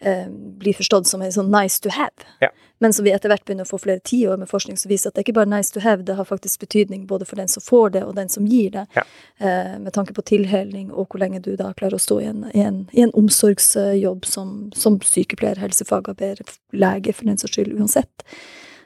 [0.00, 2.26] eh, blir forstått som en sånn nice to have.
[2.40, 2.50] Ja.
[2.78, 5.16] Men som vi etter hvert begynner å få flere tiår med forskning som viser at
[5.16, 7.64] det er ikke bare nice to have, det har faktisk betydning både for den som
[7.64, 8.84] får det, og den som gir det.
[8.94, 9.04] Ja.
[9.38, 12.46] Eh, med tanke på tilhelning, og hvor lenge du da klarer å stå i en,
[12.54, 18.26] i en, i en omsorgsjobb som, som sykepleier, helsefagarbeider, lege, for den saks skyld, uansett.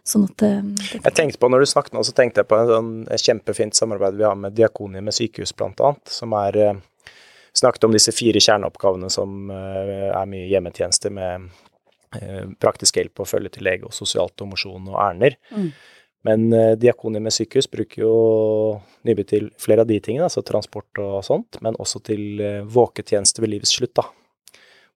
[0.08, 0.62] Sånn at eh,
[0.96, 4.16] Jeg tenkte på, Når du snakket nå, så tenkte jeg på en sånn kjempefint samarbeid
[4.18, 6.80] vi har med Diakoniet med sykehus, blant annet, som er eh,
[7.57, 11.48] snakket om disse fire kjerneoppgavene som eh, er mye hjemmetjeneste med
[12.18, 15.36] eh, praktisk hjelp og følge til lege og sosialt og mosjon og ærender.
[15.53, 15.68] Mm.
[16.28, 18.16] Men eh, med sykehus bruker jo
[19.03, 22.38] Nybygg til flere av de tingene, altså transport og sånt, men også til
[22.70, 24.05] våketjeneste ved livets slutt, da.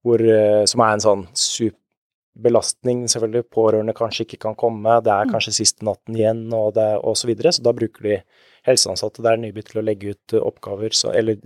[0.06, 0.22] Hvor,
[0.70, 3.48] som er en sånn superbelastning selvfølgelig.
[3.50, 5.32] Pårørende kanskje ikke kan komme, det er Mm.
[5.34, 7.50] kanskje siste natten igjen, og, det, og så videre.
[7.50, 8.20] Så da bruker de
[8.62, 11.42] helseansatte der Nybygg til å legge ut oppgaver, så, eller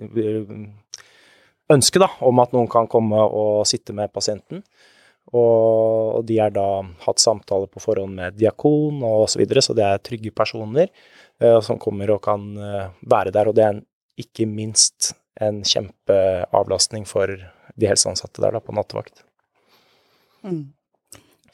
[1.70, 4.64] ønske da, om at noen kan komme og sitte med pasienten.
[5.30, 9.86] Og, de har da hatt samtaler på forhånd med diakon og så videre, så det
[9.86, 13.50] er trygge personer eh, som kommer og kan eh, være der.
[13.50, 13.84] Og det er en,
[14.18, 19.22] ikke minst en kjempeavlastning for de helseansatte der da, på nattevakt.
[20.42, 20.72] Mm.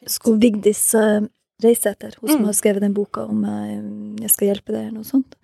[0.06, 1.26] Skulle Vigdis uh,
[1.62, 2.46] etter, hun som Mm.
[2.46, 5.36] har skrevet den boka om eh, 'Jeg skal hjelpe deg', eller noe sånt.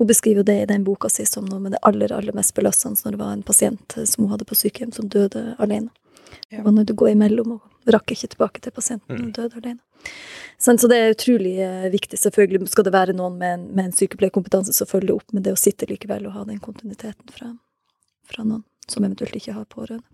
[0.00, 3.00] Hun beskriver det i den boka si som noe med det aller, aller mest belastende
[3.04, 5.90] når det var en pasient eh, som hun hadde på sykehjem, som døde alene.
[6.50, 6.62] Ja.
[6.64, 9.26] Og når du går imellom og rakk ikke tilbake til pasienten Mm.
[9.28, 9.80] og døde alene.
[10.62, 12.18] Sånn, så det er utrolig eh, viktig.
[12.18, 15.52] Selvfølgelig skal det være noen med en, med en sykepleierkompetanse som følger opp, med det
[15.52, 17.50] å sitte likevel og ha den kontinuiteten fra,
[18.30, 20.08] fra noen som eventuelt ikke har pårørende.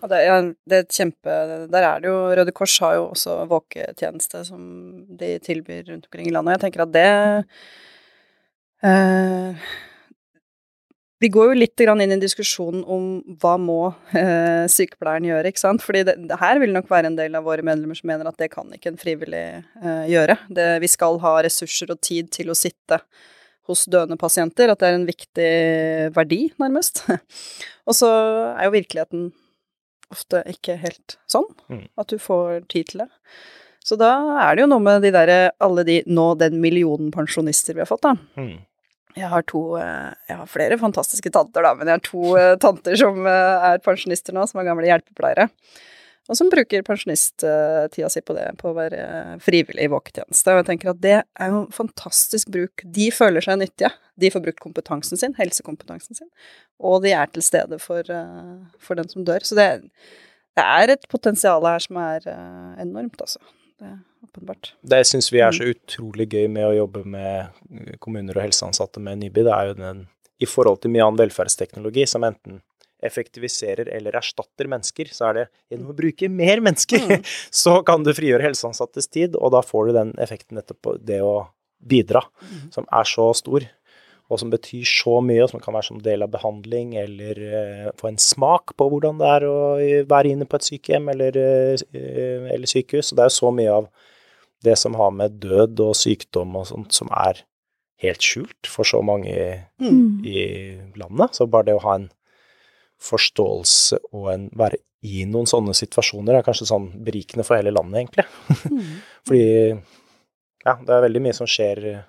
[0.00, 0.36] Og det, ja,
[0.70, 1.32] det er et kjempe
[1.72, 4.60] Der er det jo Røde Kors har jo også våketjeneste som
[5.18, 6.52] de tilbyr rundt omkring i landet.
[6.52, 7.08] Og jeg tenker at det
[11.16, 13.06] Vi går jo litt grann inn i diskusjonen om
[13.40, 13.78] hva må
[14.12, 15.84] eh, sykepleieren gjøre, ikke sant.
[15.84, 18.36] Fordi det, det her vil nok være en del av våre medlemmer som mener at
[18.42, 20.36] det kan ikke en frivillig eh, gjøre.
[20.52, 23.00] Det, vi skal ha ressurser og tid til å sitte
[23.66, 25.50] hos døende pasienter, at det er en viktig
[26.14, 27.00] verdi, nærmest.
[27.88, 28.12] og så
[28.52, 29.30] er jo virkeligheten
[30.12, 31.86] ofte ikke helt sånn, Mm.
[31.98, 33.08] at du får tid til det.
[33.86, 34.12] Så da
[34.42, 35.30] er det jo noe med de der,
[35.62, 38.16] alle de, nå den millionen pensjonister vi har fått, da.
[38.40, 38.56] Mm.
[39.16, 42.54] Jeg har to, eh, jeg har flere fantastiske tanter da, men jeg har to eh,
[42.60, 45.46] tanter som eh, er pensjonister nå, som er gamle hjelpepleiere.
[46.26, 49.00] Og som bruker pensjonisttida si på det, på å være
[49.44, 50.50] frivillig i våketjeneste.
[50.50, 52.82] Og jeg tenker at det er jo fantastisk bruk.
[52.82, 53.92] De føler seg nyttige.
[54.18, 56.26] De får brukt kompetansen sin, helsekompetansen sin,
[56.82, 58.10] og de er til stede for,
[58.82, 59.46] for den som dør.
[59.46, 59.68] Så det,
[60.58, 62.26] det er et potensial her som er
[62.82, 63.38] enormt, altså.
[63.76, 64.72] Det er åpenbart.
[64.80, 69.20] Det syns vi er så utrolig gøy med å jobbe med kommuner og helseansatte med
[69.20, 69.44] Nyby.
[69.44, 70.06] Det er jo den
[70.40, 72.62] i forhold til mye annen velferdsteknologi som enten
[73.04, 77.22] effektiviserer eller erstatter mennesker, så er det gjennom å bruke mer mennesker, Mm.
[77.62, 81.20] så kan du frigjøre helseansattes tid, og da får du den effekten nettopp på det
[81.22, 82.24] å bidra,
[82.72, 83.68] som er så stor,
[84.26, 87.90] og som betyr så mye, og som kan være som del av behandling, eller uh,
[87.98, 89.58] få en smak på hvordan det er å
[90.10, 93.12] være inne på et sykehjem eller, uh, eller sykehus.
[93.12, 93.90] Og det er jo så mye av
[94.66, 97.44] det som har med død og sykdom og sånt, som er
[98.02, 99.46] helt skjult for så mange i,
[99.80, 100.24] Mm.
[100.24, 100.42] i
[100.96, 101.36] landet.
[101.36, 102.10] Så bare det å ha en
[103.00, 108.02] forståelse og en være i noen sånne situasjoner er kanskje sånn berikende for hele landet,
[108.02, 108.26] egentlig.
[109.28, 109.46] Fordi
[110.66, 112.04] ja, det er veldig mye som skjer eh,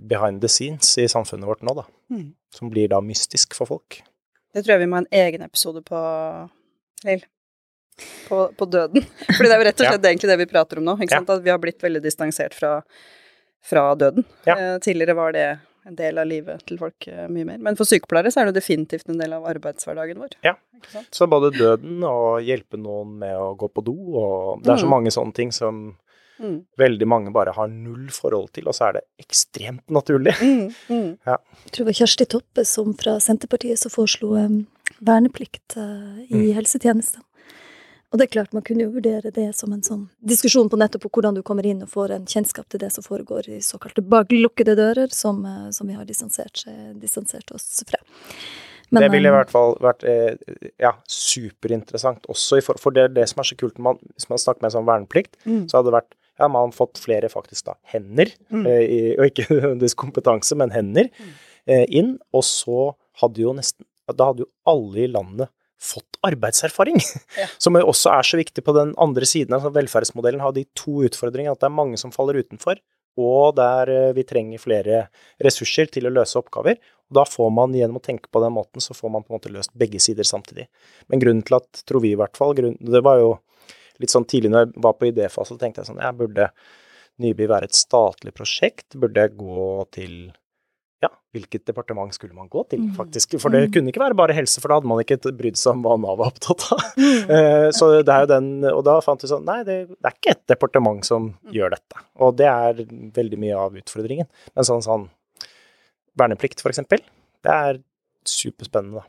[0.00, 1.84] behind the scenes i samfunnet vårt nå, da.
[2.10, 2.32] Mm.
[2.54, 4.00] Som blir da mystisk for folk.
[4.54, 5.98] Det tror jeg vi må ha en egen episode på,
[7.04, 7.22] Lill.
[8.28, 9.02] På, på døden.
[9.36, 10.96] Fordi det er jo rett og slett egentlig det vi prater om nå.
[11.02, 11.24] Ikke Ja.
[11.34, 12.76] At vi har blitt veldig distansert fra,
[13.66, 14.24] fra døden.
[14.46, 14.54] Ja.
[14.56, 15.46] Eh, tidligere var det
[15.88, 17.58] en del av livet til folk eh, mye mer.
[17.64, 20.36] Men for sykepleiere så er det definitivt en del av arbeidshverdagen vår.
[20.46, 20.54] Ja.
[21.10, 24.86] Så både døden og hjelpe noen med å gå på do, og det er så
[24.86, 24.94] Mm.
[24.94, 25.96] mange sånne ting som
[26.38, 26.64] Mm.
[26.78, 30.34] veldig mange bare har null forhold til, og så er det ekstremt naturlig.
[30.40, 30.68] Mm.
[30.88, 31.08] Mm.
[31.26, 34.60] Jeg tror det var Kjersti Toppe som fra Senterpartiet som foreslo um,
[35.00, 36.54] verneplikt uh, i Mm.
[36.60, 37.22] helsetjenesten.
[38.10, 41.02] Og det er klart, man kunne jo vurdere det som en sånn diskusjon på nettopp
[41.04, 44.00] på hvordan du kommer inn og får en kjennskap til det som foregår i såkalte
[44.00, 46.62] baklukkede dører, som, eh, som vi har distansert,
[46.96, 48.00] distansert oss fra.
[48.90, 50.38] Men, det ville i hvert fall vært eh,
[50.80, 53.76] ja, superinteressant også, i for, for det det som er så kult.
[53.78, 55.66] Man, hvis man snakker med en sånn verneplikt, Mm.
[55.68, 58.64] så hadde det vært ja, man har fått flere faktisk da hender, Mm.
[58.66, 61.10] eh, og ikke nødvendigvis kompetanse, men hender,
[61.66, 62.16] eh, inn.
[62.32, 66.96] Og så hadde jo nesten Da hadde jo alle i landet fått arbeidserfaring.
[67.36, 67.46] Ja.
[67.62, 69.52] Som også er så viktig på den andre siden.
[69.52, 71.52] altså Velferdsmodellen har de to utfordringene.
[71.52, 72.80] At det er mange som faller utenfor,
[73.20, 75.02] og der eh, vi trenger flere
[75.44, 76.80] ressurser til å løse oppgaver.
[77.10, 79.38] Og da får man, gjennom å tenke på den måten, så får man på en
[79.38, 80.66] måte løst begge sider samtidig.
[81.12, 83.30] Men grunnen til at, tror vi i hvert fall, det var jo
[84.00, 86.50] litt sånn tidlig når jeg var på idéfase, så tenkte jeg sånn, jeg burde
[87.18, 88.94] Nyby være et statlig prosjekt?
[88.94, 90.12] Burde jeg gå til
[91.02, 92.92] ja, hvilket departement skulle man gå til, Mm.
[92.94, 93.34] faktisk?
[93.40, 93.72] For det Mm.
[93.72, 96.16] kunne ikke være bare helse, for da hadde man ikke brydd seg om hva Nav
[96.18, 96.78] var opptatt av.
[96.96, 97.30] Mm.
[97.30, 100.14] Eh, Så det er jo den, og da fant vi sånn, nei, det, det er
[100.14, 101.96] ikke et departement som gjør dette.
[102.18, 102.74] Og det er
[103.18, 104.26] veldig mye av utfordringen.
[104.54, 105.08] Men sånn sånn
[106.18, 106.98] verneplikt, for eksempel,
[107.42, 107.78] det er
[108.26, 109.04] superspennende, da.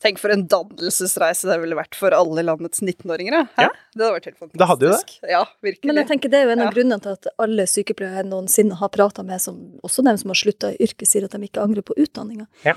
[0.00, 3.48] Tenk for en dannelsesreise det ville vært for alle landets 19-åringer.
[3.56, 3.68] Ja.
[3.94, 4.58] Det hadde vært helt fantastisk.
[4.60, 5.30] Det hadde jo det.
[5.32, 5.88] Ja, virkelig.
[5.90, 6.74] Men jeg tenker det er jo en av Ja.
[6.76, 10.40] grunnene til at alle sykepleiere jeg noensinne har prata med, som, også dem som har
[10.40, 12.46] slutta i yrket, sier at de ikke angrer på utdanninga.
[12.64, 12.74] Ja.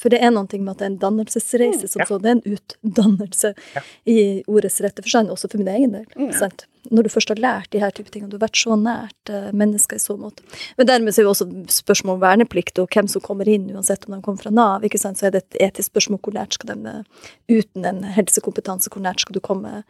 [0.00, 2.06] For det er noe med at det er en dannelsesreise som Ja.
[2.08, 2.18] så.
[2.20, 3.82] Det er en utdannelse Ja.
[4.06, 6.06] i ordets rette forstand, også for min egen del.
[6.16, 6.32] Mm.
[6.32, 6.66] Sant?
[6.88, 9.50] Når du først har lært de her type tingene, du har vært så nært eh,
[9.56, 10.44] mennesker i så måte.
[10.78, 11.48] Men dermed så er jo også
[11.80, 15.00] spørsmål om verneplikt og hvem som kommer inn, uansett om de kommer fra Nav, ikke
[15.00, 15.20] sant?
[15.20, 17.28] så er det et etisk spørsmål hvor nært skal de, eh,
[17.60, 19.82] uten en helsekompetanse, hvor nært skal du komme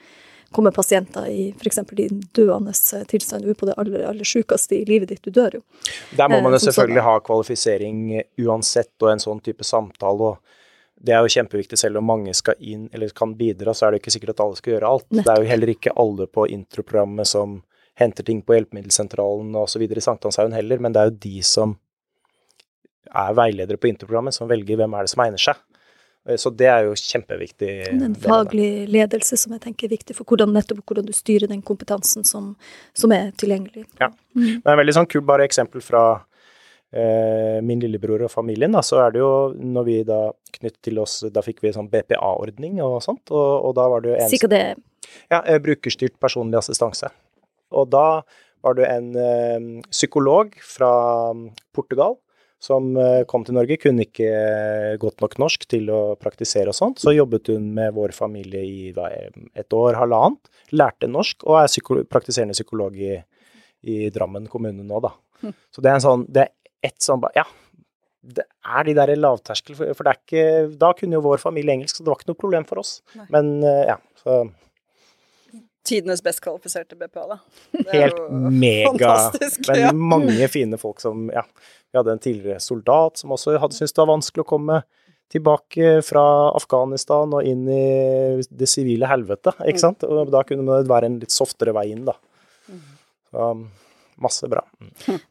[0.51, 1.79] komme pasienter i f.eks.
[1.79, 5.31] i døende eh, tilstand, du er på det aller, aller sjukeste i livet ditt, du
[5.31, 5.63] dør jo.
[6.19, 8.01] Der må man jo selvfølgelig ha kvalifisering
[8.43, 10.35] uansett, og en sånn type samtale.
[10.35, 10.59] og
[11.01, 14.03] Det er jo kjempeviktig, selv om mange skal inn eller kan bidra, så er det
[14.03, 15.07] ikke sikkert at alle skal gjøre alt.
[15.17, 17.63] Det er jo heller ikke alle på introprogrammet som
[18.01, 19.87] henter ting på hjelpemiddelsentralen osv.
[19.89, 21.75] i Sankthanshaugen heller, men det er jo de som
[23.11, 25.59] er veiledere på introprogrammet, som velger hvem er det som egner seg.
[26.29, 27.71] Eh, Så det er jo kjempeviktig.
[27.89, 28.23] Er en det.
[28.23, 32.25] faglig ledelse som jeg tenker er viktig for hvordan, nettopp hvordan du styrer den kompetansen
[32.25, 32.57] som,
[32.95, 33.87] som er tilgjengelig.
[34.01, 34.13] Ja.
[34.37, 34.61] Mm.
[34.63, 36.05] Men en veldig sånn kul bare eksempel fra
[36.91, 40.17] min lillebror og familien, da, så er det jo når vi da
[40.57, 44.03] knyttet til oss Da fikk vi en sånn BPA-ordning og sånt, og, og da var
[44.03, 44.63] det jo en Sikkert det
[45.31, 47.13] Ja, eh, brukerstyrt personlig assistanse.
[47.71, 48.23] Og da
[48.65, 50.91] var det en ø, psykolog fra
[51.35, 52.19] mm, Portugal
[52.61, 56.77] som ø, kom til Norge, kunne ikke eh, godt nok norsk til å praktisere og
[56.77, 57.01] sånt.
[57.01, 59.09] Så jobbet hun med vår familie i hva,
[59.57, 63.17] et år, halvannet, lærte norsk og er psyko praktiserende psykolog i,
[63.89, 65.15] i Drammen kommune nå, da.
[65.41, 65.57] Hm.
[65.73, 66.51] Så det er en sånn Det er
[66.83, 67.45] ett sånn Ja,
[68.21, 71.73] det er de der lavterskel, for, for det er ikke Da kunne jo vår familie
[71.73, 72.99] engelsk, så det var ikke noe problem for oss.
[73.17, 73.27] Nei.
[73.33, 74.43] Men eh, ja, så
[75.91, 77.37] Tidenes best kvalifiserte BPA, da.
[77.73, 78.91] Det er Helt jo mega.
[78.93, 79.63] Fantastisk.
[79.71, 79.93] Men ja.
[79.97, 81.47] mange fine folk som Ja,
[81.91, 84.83] vi hadde en tidligere soldat som også hadde syntes det var vanskelig å komme
[85.31, 86.23] tilbake fra
[86.59, 89.67] Afghanistan og inn i det sivile helvete, Mm.
[89.71, 90.05] ikke sant?
[90.05, 92.17] Og da kunne det være en litt softere vei inn, da.
[92.69, 93.69] Mm.
[94.21, 94.61] Masse bra.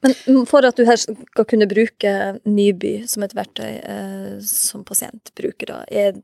[0.01, 2.13] Men for at du her skal kunne bruke
[2.49, 6.17] Nyby som et verktøy eh, som pasientbruker, da, er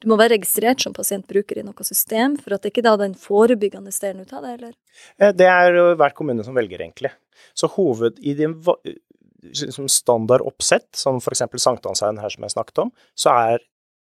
[0.00, 3.12] du må være registrert som pasientbruker i noe system, for at det ikke da den
[3.18, 4.72] forebyggende delen ut av det, eller?
[5.20, 7.10] Eh, Det er hver kommune som velger, egentlig.
[7.52, 8.78] Så hoved i din va-
[9.74, 11.42] som standard oppsett, som f.eks.
[11.56, 13.66] Sankthanshaugen her som jeg snakket om, så er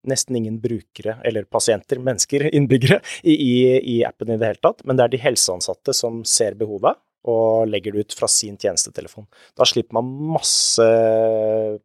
[0.08, 3.54] nesten ingen brukere, eller pasienter, mennesker, innbyggere, i, i,
[3.98, 4.82] i appen i det hele tatt.
[4.88, 6.96] Men det er de helseansatte som ser behovet
[7.28, 9.28] og legger det ut fra sin tjenestetelefon.
[9.58, 10.86] Da slipper man masse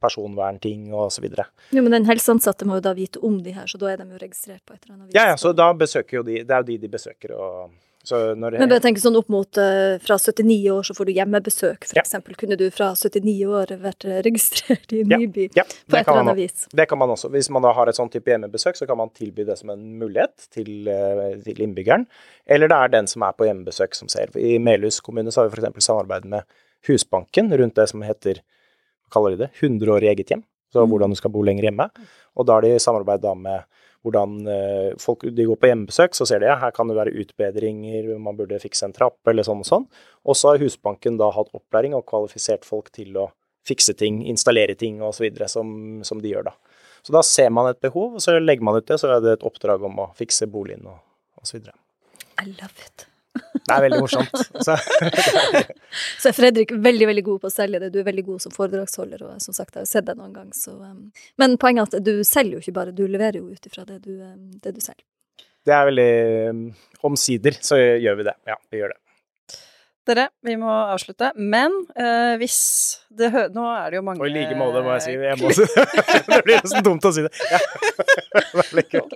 [0.01, 1.47] personvernting og så videre.
[1.69, 4.07] Jo, men den helseansatte må jo da vite om de her, så da er de
[4.09, 5.17] jo registrert på et eller annet vis.
[5.19, 7.75] Ja, ja, så da besøker jo de Det er jo de de besøker, og
[8.15, 11.83] når Men bare tenk sånn opp mot uh, fra 79 år så får du hjemmebesøk,
[11.85, 12.21] for Ja.
[12.37, 16.21] Kunne du fra 79 år vært eh, registrert i Ja, Nyby Ja, på et eller
[16.23, 16.67] annet vis?
[16.71, 17.29] Det kan man også.
[17.33, 19.83] Hvis man da har et sånn type hjemmebesøk, så kan man tilby det som en
[19.99, 22.05] mulighet til, eh, til innbyggeren.
[22.47, 24.29] Eller det er den som er på hjemmebesøk som ser.
[24.37, 25.83] I Melhus kommune så har vi f.eks.
[25.85, 26.43] samarbeid med
[26.87, 28.39] Husbanken rundt det som heter
[29.07, 30.43] hva kaller de det, 100 år i eget hjem.
[30.71, 30.89] Så Mm.
[30.91, 31.89] hvordan du skal bo lenger hjemme.
[32.35, 33.63] Og da har de samarbeid da med
[34.05, 37.15] hvordan eh, folk de går på hjemmebesøk, så ser de at her kan det være
[37.23, 39.89] utbedringer, man burde fikse en trapp eller sånn og sånn.
[40.27, 43.29] Og så har Husbanken da hatt opplæring og kvalifisert folk til å
[43.67, 45.27] fikse ting, installere ting osv.
[45.51, 45.75] Som,
[46.07, 46.55] som de gjør da.
[47.03, 49.37] Så da ser man et behov, og så legger man ut det, så er det
[49.37, 51.69] et oppdrag om å fikse boligen og osv.
[52.37, 53.07] I love it.
[53.73, 54.43] Er veldig morsomt.
[54.65, 54.77] Så,
[56.21, 57.91] Så er Fredrik veldig veldig god på å selge det.
[57.93, 60.51] Du er veldig god som foredragsholder, og som sagt, jeg har sett deg noen gang,
[60.55, 61.07] så um.
[61.41, 64.01] Men poenget er at du selger jo ikke bare, du leverer jo ut ifra det,
[64.07, 65.05] um, det du selger.
[65.67, 66.11] det er veldig
[66.53, 66.63] um,
[67.07, 68.37] Omsider så gjør vi det.
[68.47, 69.01] Ja, vi gjør det.
[70.07, 71.29] Dere, vi må avslutte.
[71.35, 72.57] Men eh, hvis
[73.17, 75.15] det hø Nå er det jo mange Og i like måte, må jeg si.
[75.19, 75.51] Jeg må,
[76.31, 77.31] det blir nesten dumt å si det.
[77.51, 77.61] Ja.
[78.93, 79.15] Kult.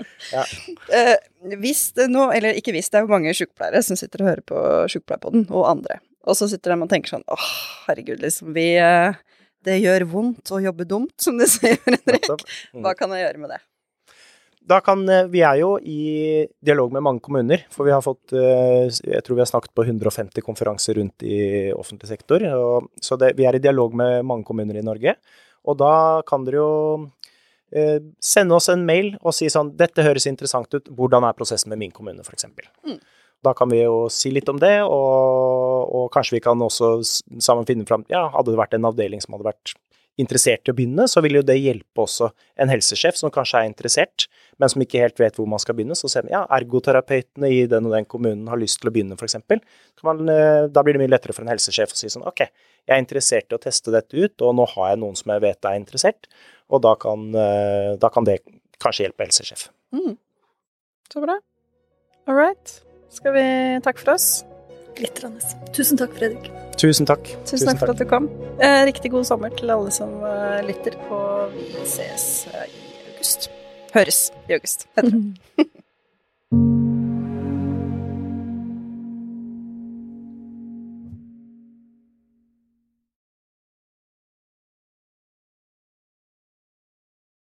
[0.92, 1.16] Eh,
[1.62, 4.46] hvis det nå, eller ikke hvis, det er jo mange sykepleiere som sitter og hører
[4.52, 4.62] på
[4.92, 6.02] Sykepleierpodden, og andre.
[6.28, 7.50] Og så sitter de og tenker sånn åh,
[7.88, 9.18] herregud, liksom, vi eh,
[9.66, 12.30] Det gjør vondt å jobbe dumt, som de sier, Henrik.
[12.74, 12.82] Mm.
[12.86, 13.62] Hva kan jeg gjøre med det?
[14.72, 18.32] Da kan, eh, vi er jo i dialog med mange kommuner, for vi har fått
[18.32, 22.46] eh, Jeg tror vi har snakket på 150 konferanser rundt i offentlig sektor.
[22.56, 25.18] Og, så det, vi er i dialog med mange kommuner i Norge.
[25.68, 26.72] Og da kan dere jo
[27.76, 30.88] eh, sende oss en mail og si sånn Dette høres interessant ut.
[30.88, 32.48] Hvordan er prosessen med min kommune, f.eks.
[32.88, 33.00] Mm.
[33.44, 37.00] Da kan vi jo si litt om det, og, og kanskje vi kan også
[37.42, 39.74] sammen finne fram Ja, hadde det vært en avdeling som hadde vært
[40.22, 42.30] interessert i å begynne, så vil jo det hjelpe også
[42.62, 44.28] en helsesjef som kanskje er interessert,
[44.62, 45.98] men som ikke helt vet hvor man skal begynne.
[45.98, 49.18] Så ser man ja, ergoterapeutene i den og den kommunen har lyst til å begynne,
[49.18, 49.38] f.eks.
[50.02, 52.46] Da blir det mye lettere for en helsesjef å si sånn ok,
[52.88, 55.46] jeg er interessert i å teste dette ut, og nå har jeg noen som jeg
[55.46, 56.30] vet er interessert,
[56.72, 58.42] og da kan, eh, da kan det
[58.82, 59.70] kanskje hjelpe helsesjef.
[59.94, 60.16] Mm.
[61.12, 61.38] Så bra.
[62.28, 62.80] All right.
[63.12, 63.46] Skal vi
[63.84, 64.51] takke for oss?
[64.98, 65.42] Glitrende.
[65.74, 66.52] Tusen takk, Fredrik.
[66.82, 67.28] Tusen takk.
[67.46, 68.30] Tusen, takk for at du kom.
[68.60, 73.50] Eh, riktig god sommer til alle som eh, lytter, og vi ses eh, i august.
[73.94, 74.88] Høres i august.
[74.98, 75.68] heter det.